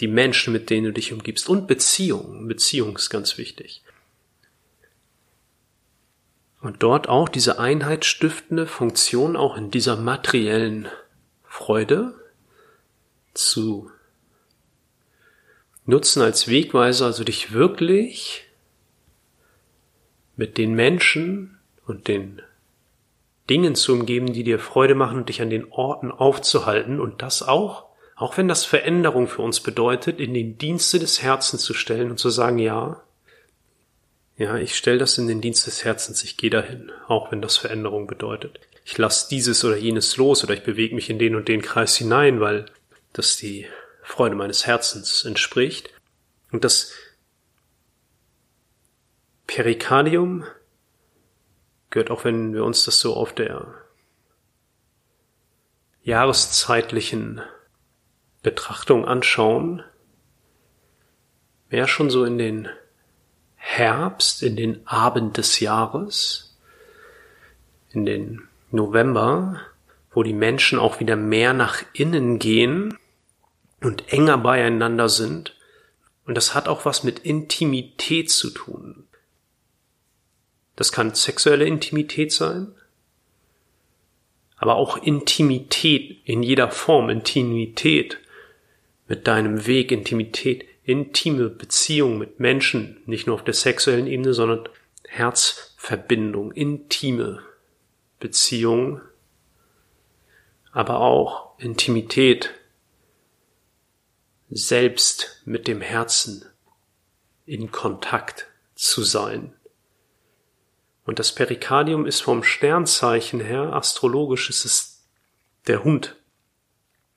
die 0.00 0.08
Menschen, 0.08 0.52
mit 0.52 0.68
denen 0.68 0.86
du 0.86 0.92
dich 0.92 1.12
umgibst 1.12 1.48
und 1.48 1.66
Beziehung. 1.66 2.48
Beziehung 2.48 2.96
ist 2.96 3.08
ganz 3.08 3.38
wichtig. 3.38 3.82
Und 6.60 6.82
dort 6.82 7.08
auch 7.08 7.28
diese 7.28 7.58
einheitsstiftende 7.60 8.66
Funktion 8.66 9.36
auch 9.36 9.56
in 9.56 9.70
dieser 9.70 9.96
materiellen 9.96 10.88
Freude 11.44 12.14
zu 13.34 13.90
nutzen 15.84 16.22
als 16.22 16.48
Wegweiser, 16.48 17.06
also 17.06 17.22
dich 17.22 17.52
wirklich 17.52 18.44
mit 20.34 20.58
den 20.58 20.74
Menschen 20.74 21.58
und 21.86 22.08
den 22.08 22.42
Dingen 23.48 23.74
zu 23.74 23.92
umgeben, 23.92 24.32
die 24.32 24.44
dir 24.44 24.58
Freude 24.58 24.94
machen 24.94 25.18
und 25.18 25.28
dich 25.28 25.40
an 25.40 25.50
den 25.50 25.70
Orten 25.70 26.10
aufzuhalten 26.10 27.00
und 27.00 27.22
das 27.22 27.42
auch, 27.42 27.86
auch 28.16 28.36
wenn 28.36 28.48
das 28.48 28.64
Veränderung 28.64 29.28
für 29.28 29.42
uns 29.42 29.60
bedeutet, 29.60 30.20
in 30.20 30.34
den 30.34 30.58
Dienste 30.58 30.98
des 30.98 31.22
Herzens 31.22 31.62
zu 31.62 31.74
stellen 31.74 32.10
und 32.10 32.18
zu 32.18 32.30
sagen, 32.30 32.58
ja, 32.58 33.02
ja, 34.38 34.56
ich 34.56 34.76
stelle 34.76 34.98
das 34.98 35.16
in 35.16 35.28
den 35.28 35.40
Dienst 35.40 35.66
des 35.66 35.84
Herzens, 35.84 36.22
ich 36.22 36.36
gehe 36.36 36.50
dahin, 36.50 36.90
auch 37.08 37.32
wenn 37.32 37.40
das 37.40 37.56
Veränderung 37.56 38.06
bedeutet. 38.06 38.60
Ich 38.84 38.98
lasse 38.98 39.28
dieses 39.30 39.64
oder 39.64 39.76
jenes 39.76 40.16
los 40.16 40.44
oder 40.44 40.54
ich 40.54 40.62
bewege 40.62 40.94
mich 40.94 41.10
in 41.10 41.18
den 41.18 41.34
und 41.34 41.48
den 41.48 41.62
Kreis 41.62 41.96
hinein, 41.96 42.40
weil 42.40 42.66
das 43.12 43.36
die 43.36 43.66
Freude 44.02 44.36
meines 44.36 44.66
Herzens 44.66 45.24
entspricht. 45.24 45.90
Und 46.52 46.64
das 46.64 46.92
Perikardium 49.46 50.44
gehört 51.96 52.10
auch, 52.10 52.24
wenn 52.24 52.52
wir 52.52 52.62
uns 52.62 52.84
das 52.84 53.00
so 53.00 53.16
auf 53.16 53.32
der 53.32 53.72
jahreszeitlichen 56.02 57.40
Betrachtung 58.42 59.06
anschauen, 59.06 59.82
mehr 61.70 61.88
schon 61.88 62.10
so 62.10 62.26
in 62.26 62.36
den 62.36 62.68
Herbst, 63.54 64.42
in 64.42 64.56
den 64.56 64.86
Abend 64.86 65.38
des 65.38 65.58
Jahres, 65.60 66.58
in 67.92 68.04
den 68.04 68.46
November, 68.70 69.62
wo 70.10 70.22
die 70.22 70.34
Menschen 70.34 70.78
auch 70.78 71.00
wieder 71.00 71.16
mehr 71.16 71.54
nach 71.54 71.82
innen 71.94 72.38
gehen 72.38 72.98
und 73.80 74.12
enger 74.12 74.36
beieinander 74.36 75.08
sind. 75.08 75.56
Und 76.26 76.34
das 76.34 76.54
hat 76.54 76.68
auch 76.68 76.84
was 76.84 77.04
mit 77.04 77.20
Intimität 77.20 78.30
zu 78.30 78.50
tun. 78.50 79.05
Das 80.76 80.92
kann 80.92 81.14
sexuelle 81.14 81.64
Intimität 81.64 82.32
sein, 82.32 82.74
aber 84.56 84.76
auch 84.76 84.98
Intimität 84.98 86.20
in 86.24 86.42
jeder 86.42 86.70
Form, 86.70 87.10
Intimität 87.10 88.18
mit 89.08 89.26
deinem 89.26 89.66
Weg, 89.66 89.90
Intimität 89.90 90.66
intime 90.84 91.48
Beziehung 91.48 92.18
mit 92.18 92.40
Menschen, 92.40 93.02
nicht 93.06 93.26
nur 93.26 93.34
auf 93.34 93.44
der 93.44 93.54
sexuellen 93.54 94.06
Ebene, 94.06 94.34
sondern 94.34 94.68
Herzverbindung, 95.08 96.52
intime 96.52 97.42
Beziehung, 98.20 99.00
aber 100.72 101.00
auch 101.00 101.58
Intimität 101.58 102.52
selbst 104.50 105.42
mit 105.44 105.66
dem 105.66 105.80
Herzen 105.80 106.44
in 107.46 107.72
Kontakt 107.72 108.46
zu 108.74 109.02
sein. 109.02 109.54
Und 111.06 111.18
das 111.18 111.34
Perikardium 111.34 112.04
ist 112.04 112.20
vom 112.20 112.42
Sternzeichen 112.42 113.40
her, 113.40 113.72
astrologisch 113.72 114.50
ist 114.50 114.64
es 114.64 115.08
der 115.66 115.84
Hund. 115.84 116.16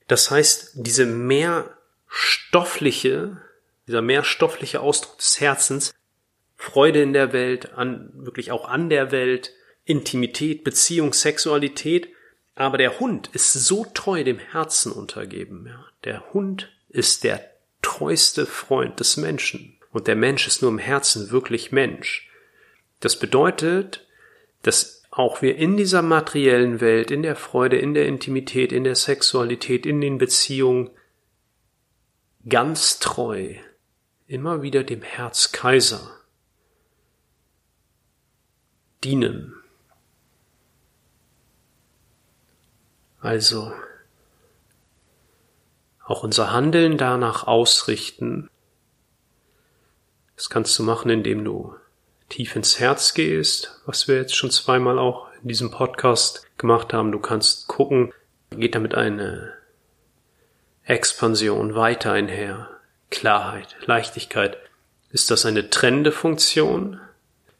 Das 0.07 0.31
heißt, 0.31 0.71
diese 0.75 1.05
mehr 1.05 1.77
stoffliche 2.07 3.41
dieser 3.89 4.03
mehrstoffliche 4.03 4.81
Ausdruck 4.81 5.17
des 5.17 5.41
Herzens, 5.41 5.95
Freude 6.55 7.01
in 7.01 7.11
der 7.11 7.33
Welt, 7.33 7.73
an, 7.73 8.11
wirklich 8.13 8.51
auch 8.51 8.65
an 8.65 8.87
der 8.87 9.11
Welt, 9.11 9.51
Intimität, 9.83 10.63
Beziehung, 10.63 11.11
Sexualität. 11.11 12.09
Aber 12.53 12.77
der 12.77 12.99
Hund 12.99 13.29
ist 13.33 13.51
so 13.51 13.85
treu 13.91 14.23
dem 14.23 14.37
Herzen 14.37 14.91
untergeben. 14.91 15.65
Ja. 15.67 15.85
Der 16.03 16.33
Hund 16.33 16.71
ist 16.89 17.23
der 17.23 17.43
treueste 17.81 18.45
Freund 18.45 18.99
des 18.99 19.17
Menschen. 19.17 19.79
Und 19.91 20.05
der 20.05 20.15
Mensch 20.15 20.45
ist 20.45 20.61
nur 20.61 20.69
im 20.69 20.77
Herzen 20.77 21.31
wirklich 21.31 21.71
Mensch. 21.71 22.28
Das 22.99 23.17
bedeutet, 23.17 24.07
dass 24.61 25.03
auch 25.11 25.41
wir 25.41 25.55
in 25.55 25.77
dieser 25.77 26.01
materiellen 26.01 26.81
Welt, 26.81 27.11
in 27.11 27.23
der 27.23 27.35
Freude, 27.35 27.77
in 27.77 27.93
der 27.93 28.05
Intimität, 28.05 28.71
in 28.71 28.83
der 28.83 28.95
Sexualität, 28.95 29.85
in 29.85 30.01
den 30.01 30.17
Beziehungen 30.17 30.89
ganz 32.47 32.99
treu 32.99 33.55
immer 34.27 34.61
wieder 34.61 34.83
dem 34.83 35.01
Herzkaiser 35.01 36.19
dienen. 39.03 39.55
Also 43.19 43.73
auch 46.05 46.23
unser 46.23 46.51
Handeln 46.51 46.97
danach 46.97 47.45
ausrichten. 47.45 48.49
Das 50.35 50.49
kannst 50.49 50.77
du 50.79 50.83
machen, 50.83 51.09
indem 51.09 51.43
du 51.43 51.75
tief 52.29 52.55
ins 52.55 52.79
Herz 52.79 53.13
gehst, 53.13 53.81
was 53.85 54.07
wir 54.07 54.15
jetzt 54.15 54.35
schon 54.35 54.51
zweimal 54.51 54.99
auch 54.99 55.27
in 55.41 55.49
diesem 55.49 55.71
Podcast 55.71 56.45
gemacht 56.57 56.93
haben. 56.93 57.11
Du 57.11 57.19
kannst 57.19 57.67
gucken, 57.67 58.13
geht 58.51 58.75
damit 58.75 58.95
eine 58.95 59.53
Expansion 60.83 61.75
weiter 61.75 62.13
einher. 62.13 62.69
Klarheit, 63.09 63.75
Leichtigkeit. 63.85 64.57
Ist 65.11 65.31
das 65.31 65.45
eine 65.45 65.69
trennende 65.69 66.11
Funktion? 66.11 66.99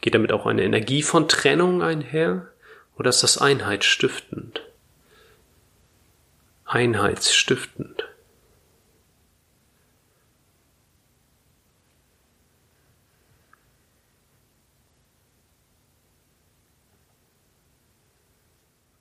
Geht 0.01 0.13
damit 0.13 0.31
auch 0.31 0.45
eine 0.45 0.63
Energie 0.63 1.01
von 1.01 1.27
Trennung 1.27 1.81
einher? 1.81 2.47
Oder 2.97 3.09
ist 3.09 3.23
das 3.23 3.37
einheitsstiftend? 3.37 4.61
Einheitsstiftend. 6.65 8.08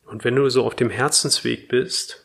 Und 0.08 0.24
wenn 0.24 0.36
du 0.36 0.48
so 0.48 0.64
auf 0.64 0.74
dem 0.74 0.90
Herzensweg 0.90 1.68
bist, 1.68 2.24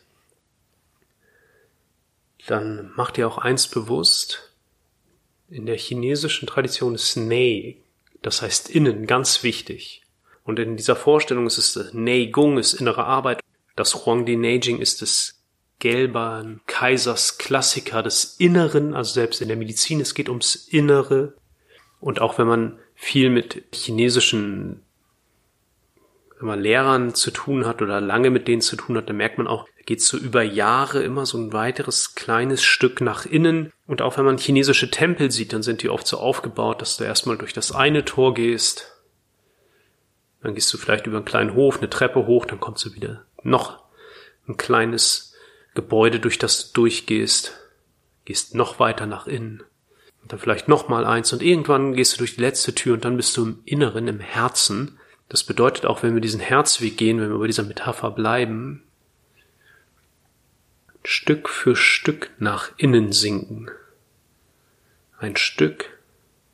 dann 2.46 2.92
mach 2.96 3.10
dir 3.10 3.28
auch 3.28 3.38
eins 3.38 3.68
bewusst. 3.68 4.52
In 5.50 5.66
der 5.66 5.76
chinesischen 5.76 6.46
Tradition 6.46 6.94
ist 6.94 7.16
Nei, 7.16 7.76
das 8.22 8.40
heißt 8.40 8.70
innen, 8.70 9.06
ganz 9.06 9.42
wichtig. 9.42 10.02
Und 10.44 10.58
in 10.58 10.76
dieser 10.76 10.96
Vorstellung 10.96 11.46
ist 11.46 11.58
es 11.58 11.92
Nei 11.92 12.26
Gong, 12.26 12.58
ist 12.58 12.74
innere 12.74 13.04
Arbeit. 13.04 13.40
Das 13.76 14.06
Huangdi 14.06 14.36
Neijing 14.36 14.78
ist 14.78 15.02
das 15.02 15.42
gelben 15.78 16.62
Kaisers 16.66 17.36
Klassiker 17.38 18.02
des 18.02 18.36
Inneren, 18.38 18.94
also 18.94 19.12
selbst 19.12 19.42
in 19.42 19.48
der 19.48 19.56
Medizin, 19.56 20.00
es 20.00 20.14
geht 20.14 20.28
ums 20.28 20.54
Innere. 20.54 21.34
Und 22.00 22.20
auch 22.20 22.38
wenn 22.38 22.46
man 22.46 22.78
viel 22.94 23.28
mit 23.28 23.64
chinesischen 23.72 24.83
wenn 26.44 26.50
man 26.50 26.60
Lehrern 26.60 27.14
zu 27.14 27.30
tun 27.30 27.64
hat 27.64 27.80
oder 27.80 28.02
lange 28.02 28.28
mit 28.28 28.48
denen 28.48 28.60
zu 28.60 28.76
tun 28.76 28.98
hat, 28.98 29.08
dann 29.08 29.16
merkt 29.16 29.38
man 29.38 29.46
auch, 29.46 29.64
da 29.64 29.82
geht 29.86 30.02
so 30.02 30.18
über 30.18 30.42
Jahre 30.42 31.02
immer 31.02 31.24
so 31.24 31.38
ein 31.38 31.54
weiteres 31.54 32.14
kleines 32.14 32.62
Stück 32.62 33.00
nach 33.00 33.24
innen. 33.24 33.72
Und 33.86 34.02
auch 34.02 34.18
wenn 34.18 34.26
man 34.26 34.36
chinesische 34.36 34.90
Tempel 34.90 35.30
sieht, 35.30 35.54
dann 35.54 35.62
sind 35.62 35.82
die 35.82 35.88
oft 35.88 36.06
so 36.06 36.18
aufgebaut, 36.18 36.82
dass 36.82 36.98
du 36.98 37.04
erstmal 37.04 37.38
durch 37.38 37.54
das 37.54 37.72
eine 37.72 38.04
Tor 38.04 38.34
gehst, 38.34 38.92
dann 40.42 40.54
gehst 40.54 40.70
du 40.74 40.76
vielleicht 40.76 41.06
über 41.06 41.16
einen 41.16 41.24
kleinen 41.24 41.54
Hof, 41.54 41.78
eine 41.78 41.88
Treppe 41.88 42.26
hoch, 42.26 42.44
dann 42.44 42.60
kommst 42.60 42.84
du 42.84 42.92
wieder 42.92 43.24
noch 43.42 43.82
ein 44.46 44.58
kleines 44.58 45.32
Gebäude, 45.74 46.20
durch 46.20 46.38
das 46.38 46.72
du 46.72 46.82
durchgehst, 46.82 47.54
gehst 48.26 48.54
noch 48.54 48.78
weiter 48.78 49.06
nach 49.06 49.26
innen. 49.26 49.62
Und 50.20 50.30
dann 50.30 50.38
vielleicht 50.38 50.68
noch 50.68 50.88
mal 50.88 51.06
eins 51.06 51.32
und 51.32 51.40
irgendwann 51.40 51.94
gehst 51.94 52.12
du 52.12 52.18
durch 52.18 52.34
die 52.34 52.42
letzte 52.42 52.74
Tür 52.74 52.92
und 52.92 53.06
dann 53.06 53.16
bist 53.16 53.34
du 53.38 53.44
im 53.46 53.62
Inneren, 53.64 54.08
im 54.08 54.20
Herzen 54.20 54.98
das 55.28 55.44
bedeutet 55.44 55.86
auch, 55.86 56.02
wenn 56.02 56.14
wir 56.14 56.20
diesen 56.20 56.40
Herzweg 56.40 56.96
gehen, 56.96 57.20
wenn 57.20 57.30
wir 57.30 57.38
bei 57.38 57.46
dieser 57.46 57.62
Metapher 57.62 58.10
bleiben, 58.10 58.82
Stück 61.04 61.48
für 61.48 61.76
Stück 61.76 62.30
nach 62.38 62.72
innen 62.76 63.12
sinken. 63.12 63.70
Ein 65.18 65.36
Stück 65.36 65.98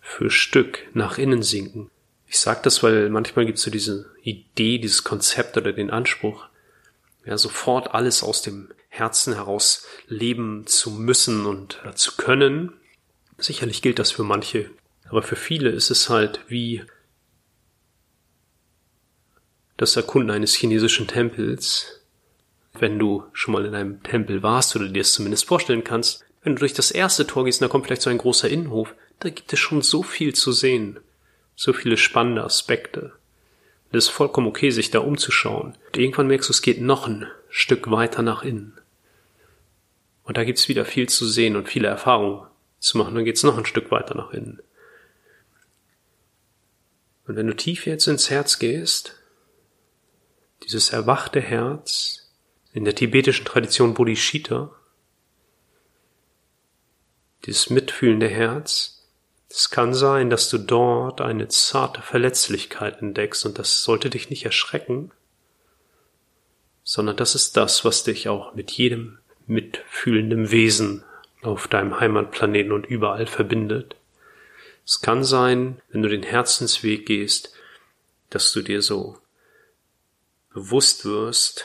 für 0.01 0.31
Stück 0.31 0.89
nach 0.93 1.19
innen 1.19 1.43
sinken. 1.43 1.91
Ich 2.27 2.39
sage 2.39 2.61
das, 2.63 2.83
weil 2.83 3.11
manchmal 3.11 3.47
gibt 3.47 3.59
es 3.59 3.65
so 3.65 3.71
diese 3.71 4.11
Idee, 4.23 4.79
dieses 4.79 5.05
Konzept 5.05 5.57
oder 5.57 5.73
den 5.73 5.91
Anspruch, 5.91 6.47
ja, 7.25 7.37
sofort 7.39 7.95
alles 7.95 8.23
aus 8.23 8.43
dem 8.43 8.71
Herzen 8.89 9.35
heraus 9.35 9.87
leben 10.09 10.67
zu 10.67 10.91
müssen 10.91 11.47
und 11.47 11.81
zu 11.95 12.17
können. 12.17 12.73
Sicherlich 13.39 13.83
gilt 13.83 13.99
das 13.99 14.11
für 14.11 14.25
manche, 14.25 14.71
aber 15.09 15.23
für 15.23 15.37
viele 15.37 15.71
ist 15.71 15.91
es 15.91 16.09
halt 16.09 16.41
wie 16.49 16.85
das 19.81 19.97
Erkunden 19.97 20.31
eines 20.31 20.55
chinesischen 20.55 21.09
Tempels, 21.09 22.03
wenn 22.79 22.99
du 22.99 23.25
schon 23.33 23.55
mal 23.55 23.65
in 23.65 23.75
einem 23.75 24.03
Tempel 24.03 24.43
warst 24.43 24.77
oder 24.77 24.87
dir 24.89 25.01
es 25.01 25.15
zumindest 25.15 25.47
vorstellen 25.47 25.85
kannst, 25.85 26.23
wenn 26.43 26.55
du 26.55 26.61
durch 26.61 26.75
das 26.75 26.91
erste 26.91 27.27
Tor 27.27 27.47
gehst 27.47 27.63
da 27.63 27.69
kommt 27.69 27.87
vielleicht 27.87 28.03
so 28.03 28.11
ein 28.11 28.19
großer 28.19 28.51
Innenhof, 28.51 28.95
da 29.21 29.31
gibt 29.31 29.51
es 29.55 29.59
schon 29.59 29.81
so 29.81 30.03
viel 30.03 30.35
zu 30.35 30.53
sehen, 30.53 31.01
so 31.57 31.73
viele 31.73 31.97
spannende 31.97 32.45
Aspekte. 32.45 33.13
Es 33.91 34.05
ist 34.05 34.11
vollkommen 34.11 34.49
okay, 34.49 34.71
sich 34.71 34.91
da 34.91 34.99
umzuschauen. 34.99 35.75
Und 35.87 35.97
irgendwann 35.97 36.27
merkst 36.27 36.51
du, 36.51 36.53
es 36.53 36.63
geht 36.63 36.83
noch 36.83 37.07
ein 37.07 37.27
Stück 37.49 37.91
weiter 37.91 38.21
nach 38.21 38.43
innen. 38.43 38.79
Und 40.25 40.37
da 40.37 40.45
gibt's 40.45 40.69
wieder 40.69 40.85
viel 40.85 41.09
zu 41.09 41.27
sehen 41.27 41.57
und 41.57 41.69
viele 41.69 41.89
Erfahrungen 41.89 42.47
zu 42.81 42.99
machen. 42.99 43.15
Dann 43.15 43.25
geht's 43.25 43.43
noch 43.43 43.57
ein 43.57 43.67
Stück 43.67 43.91
weiter 43.91 44.15
nach 44.15 44.33
innen. 44.33 44.61
Und 47.27 47.37
wenn 47.37 47.47
du 47.47 47.57
tief 47.57 47.87
jetzt 47.87 48.07
ins 48.07 48.29
Herz 48.29 48.59
gehst, 48.59 49.20
dieses 50.63 50.91
erwachte 50.91 51.41
Herz 51.41 52.31
in 52.73 52.85
der 52.85 52.95
tibetischen 52.95 53.45
Tradition 53.45 53.95
Bodhicitta, 53.95 54.71
dieses 57.47 57.71
mitfühlende 57.71 58.29
Herz, 58.29 59.01
es 59.49 59.71
kann 59.71 59.95
sein, 59.95 60.31
dass 60.31 60.49
du 60.49 60.59
dort 60.59 61.21
eine 61.21 61.49
zarte 61.49 62.03
Verletzlichkeit 62.03 63.03
entdeckst 63.03 63.45
und 63.45 63.59
das 63.59 63.83
sollte 63.83 64.09
dich 64.09 64.31
nicht 64.31 64.45
erschrecken, 64.45 65.11
sondern 66.85 67.17
das 67.17 67.35
ist 67.35 67.57
das, 67.57 67.85
was 67.85 68.05
dich 68.05 68.29
auch 68.29 68.55
mit 68.55 68.71
jedem 68.71 69.19
mitfühlenden 69.47 70.51
Wesen 70.51 71.05
auf 71.43 71.67
deinem 71.67 71.99
Heimatplaneten 71.99 72.73
und 72.73 72.87
überall 72.87 73.27
verbindet. 73.27 73.97
Es 74.87 75.01
kann 75.01 75.25
sein, 75.25 75.81
wenn 75.91 76.03
du 76.03 76.09
den 76.09 76.23
Herzensweg 76.23 77.07
gehst, 77.07 77.53
dass 78.29 78.53
du 78.53 78.63
dir 78.63 78.83
so 78.83 79.19
bewusst 80.51 81.05
wirst, 81.05 81.65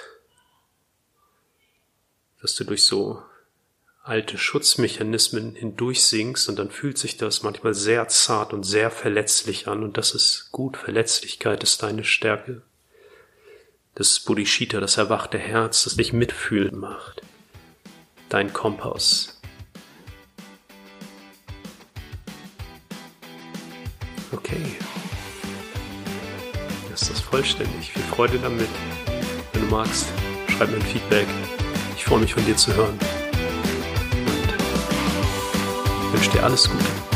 dass 2.42 2.56
du 2.56 2.64
durch 2.64 2.86
so 2.86 3.24
alte 4.04 4.38
Schutzmechanismen 4.38 5.56
hindurchsinkst 5.56 6.48
und 6.48 6.58
dann 6.58 6.70
fühlt 6.70 7.00
sich 7.00 7.18
das 7.18 7.42
manchmal 7.42 7.74
sehr 7.74 8.08
zart 8.08 8.54
und 8.54 8.64
sehr 8.64 8.92
verletzlich 8.92 9.68
an 9.68 9.84
und 9.84 9.98
das 9.98 10.14
ist 10.14 10.52
gut. 10.52 10.78
Verletzlichkeit 10.78 11.64
ist 11.64 11.82
deine 11.82 12.04
Stärke. 12.04 12.62
Das 13.96 14.12
ist 14.12 14.26
Bodhicitta, 14.26 14.80
das 14.80 14.98
erwachte 14.98 15.40
Herz, 15.40 15.86
das 15.86 15.96
dich 15.96 16.14
mitfühlen 16.14 16.78
macht. 16.78 17.24
Dein 18.30 18.54
Kompass. 18.54 19.42
Okay 24.32 24.78
ist 27.02 27.12
das 27.12 27.20
vollständig. 27.20 27.92
Viel 27.92 28.04
Freude 28.04 28.40
damit. 28.40 28.70
Wenn 29.52 29.62
du 29.62 29.68
magst, 29.68 30.06
schreib 30.48 30.70
mir 30.70 30.78
ein 30.78 30.82
Feedback. 30.82 31.28
Ich 31.96 32.06
freue 32.06 32.20
mich 32.20 32.34
von 32.34 32.46
dir 32.46 32.56
zu 32.56 32.74
hören. 32.74 32.98
Und 36.02 36.14
wünsche 36.14 36.32
dir 36.32 36.44
alles 36.44 36.70
Gute. 36.70 37.15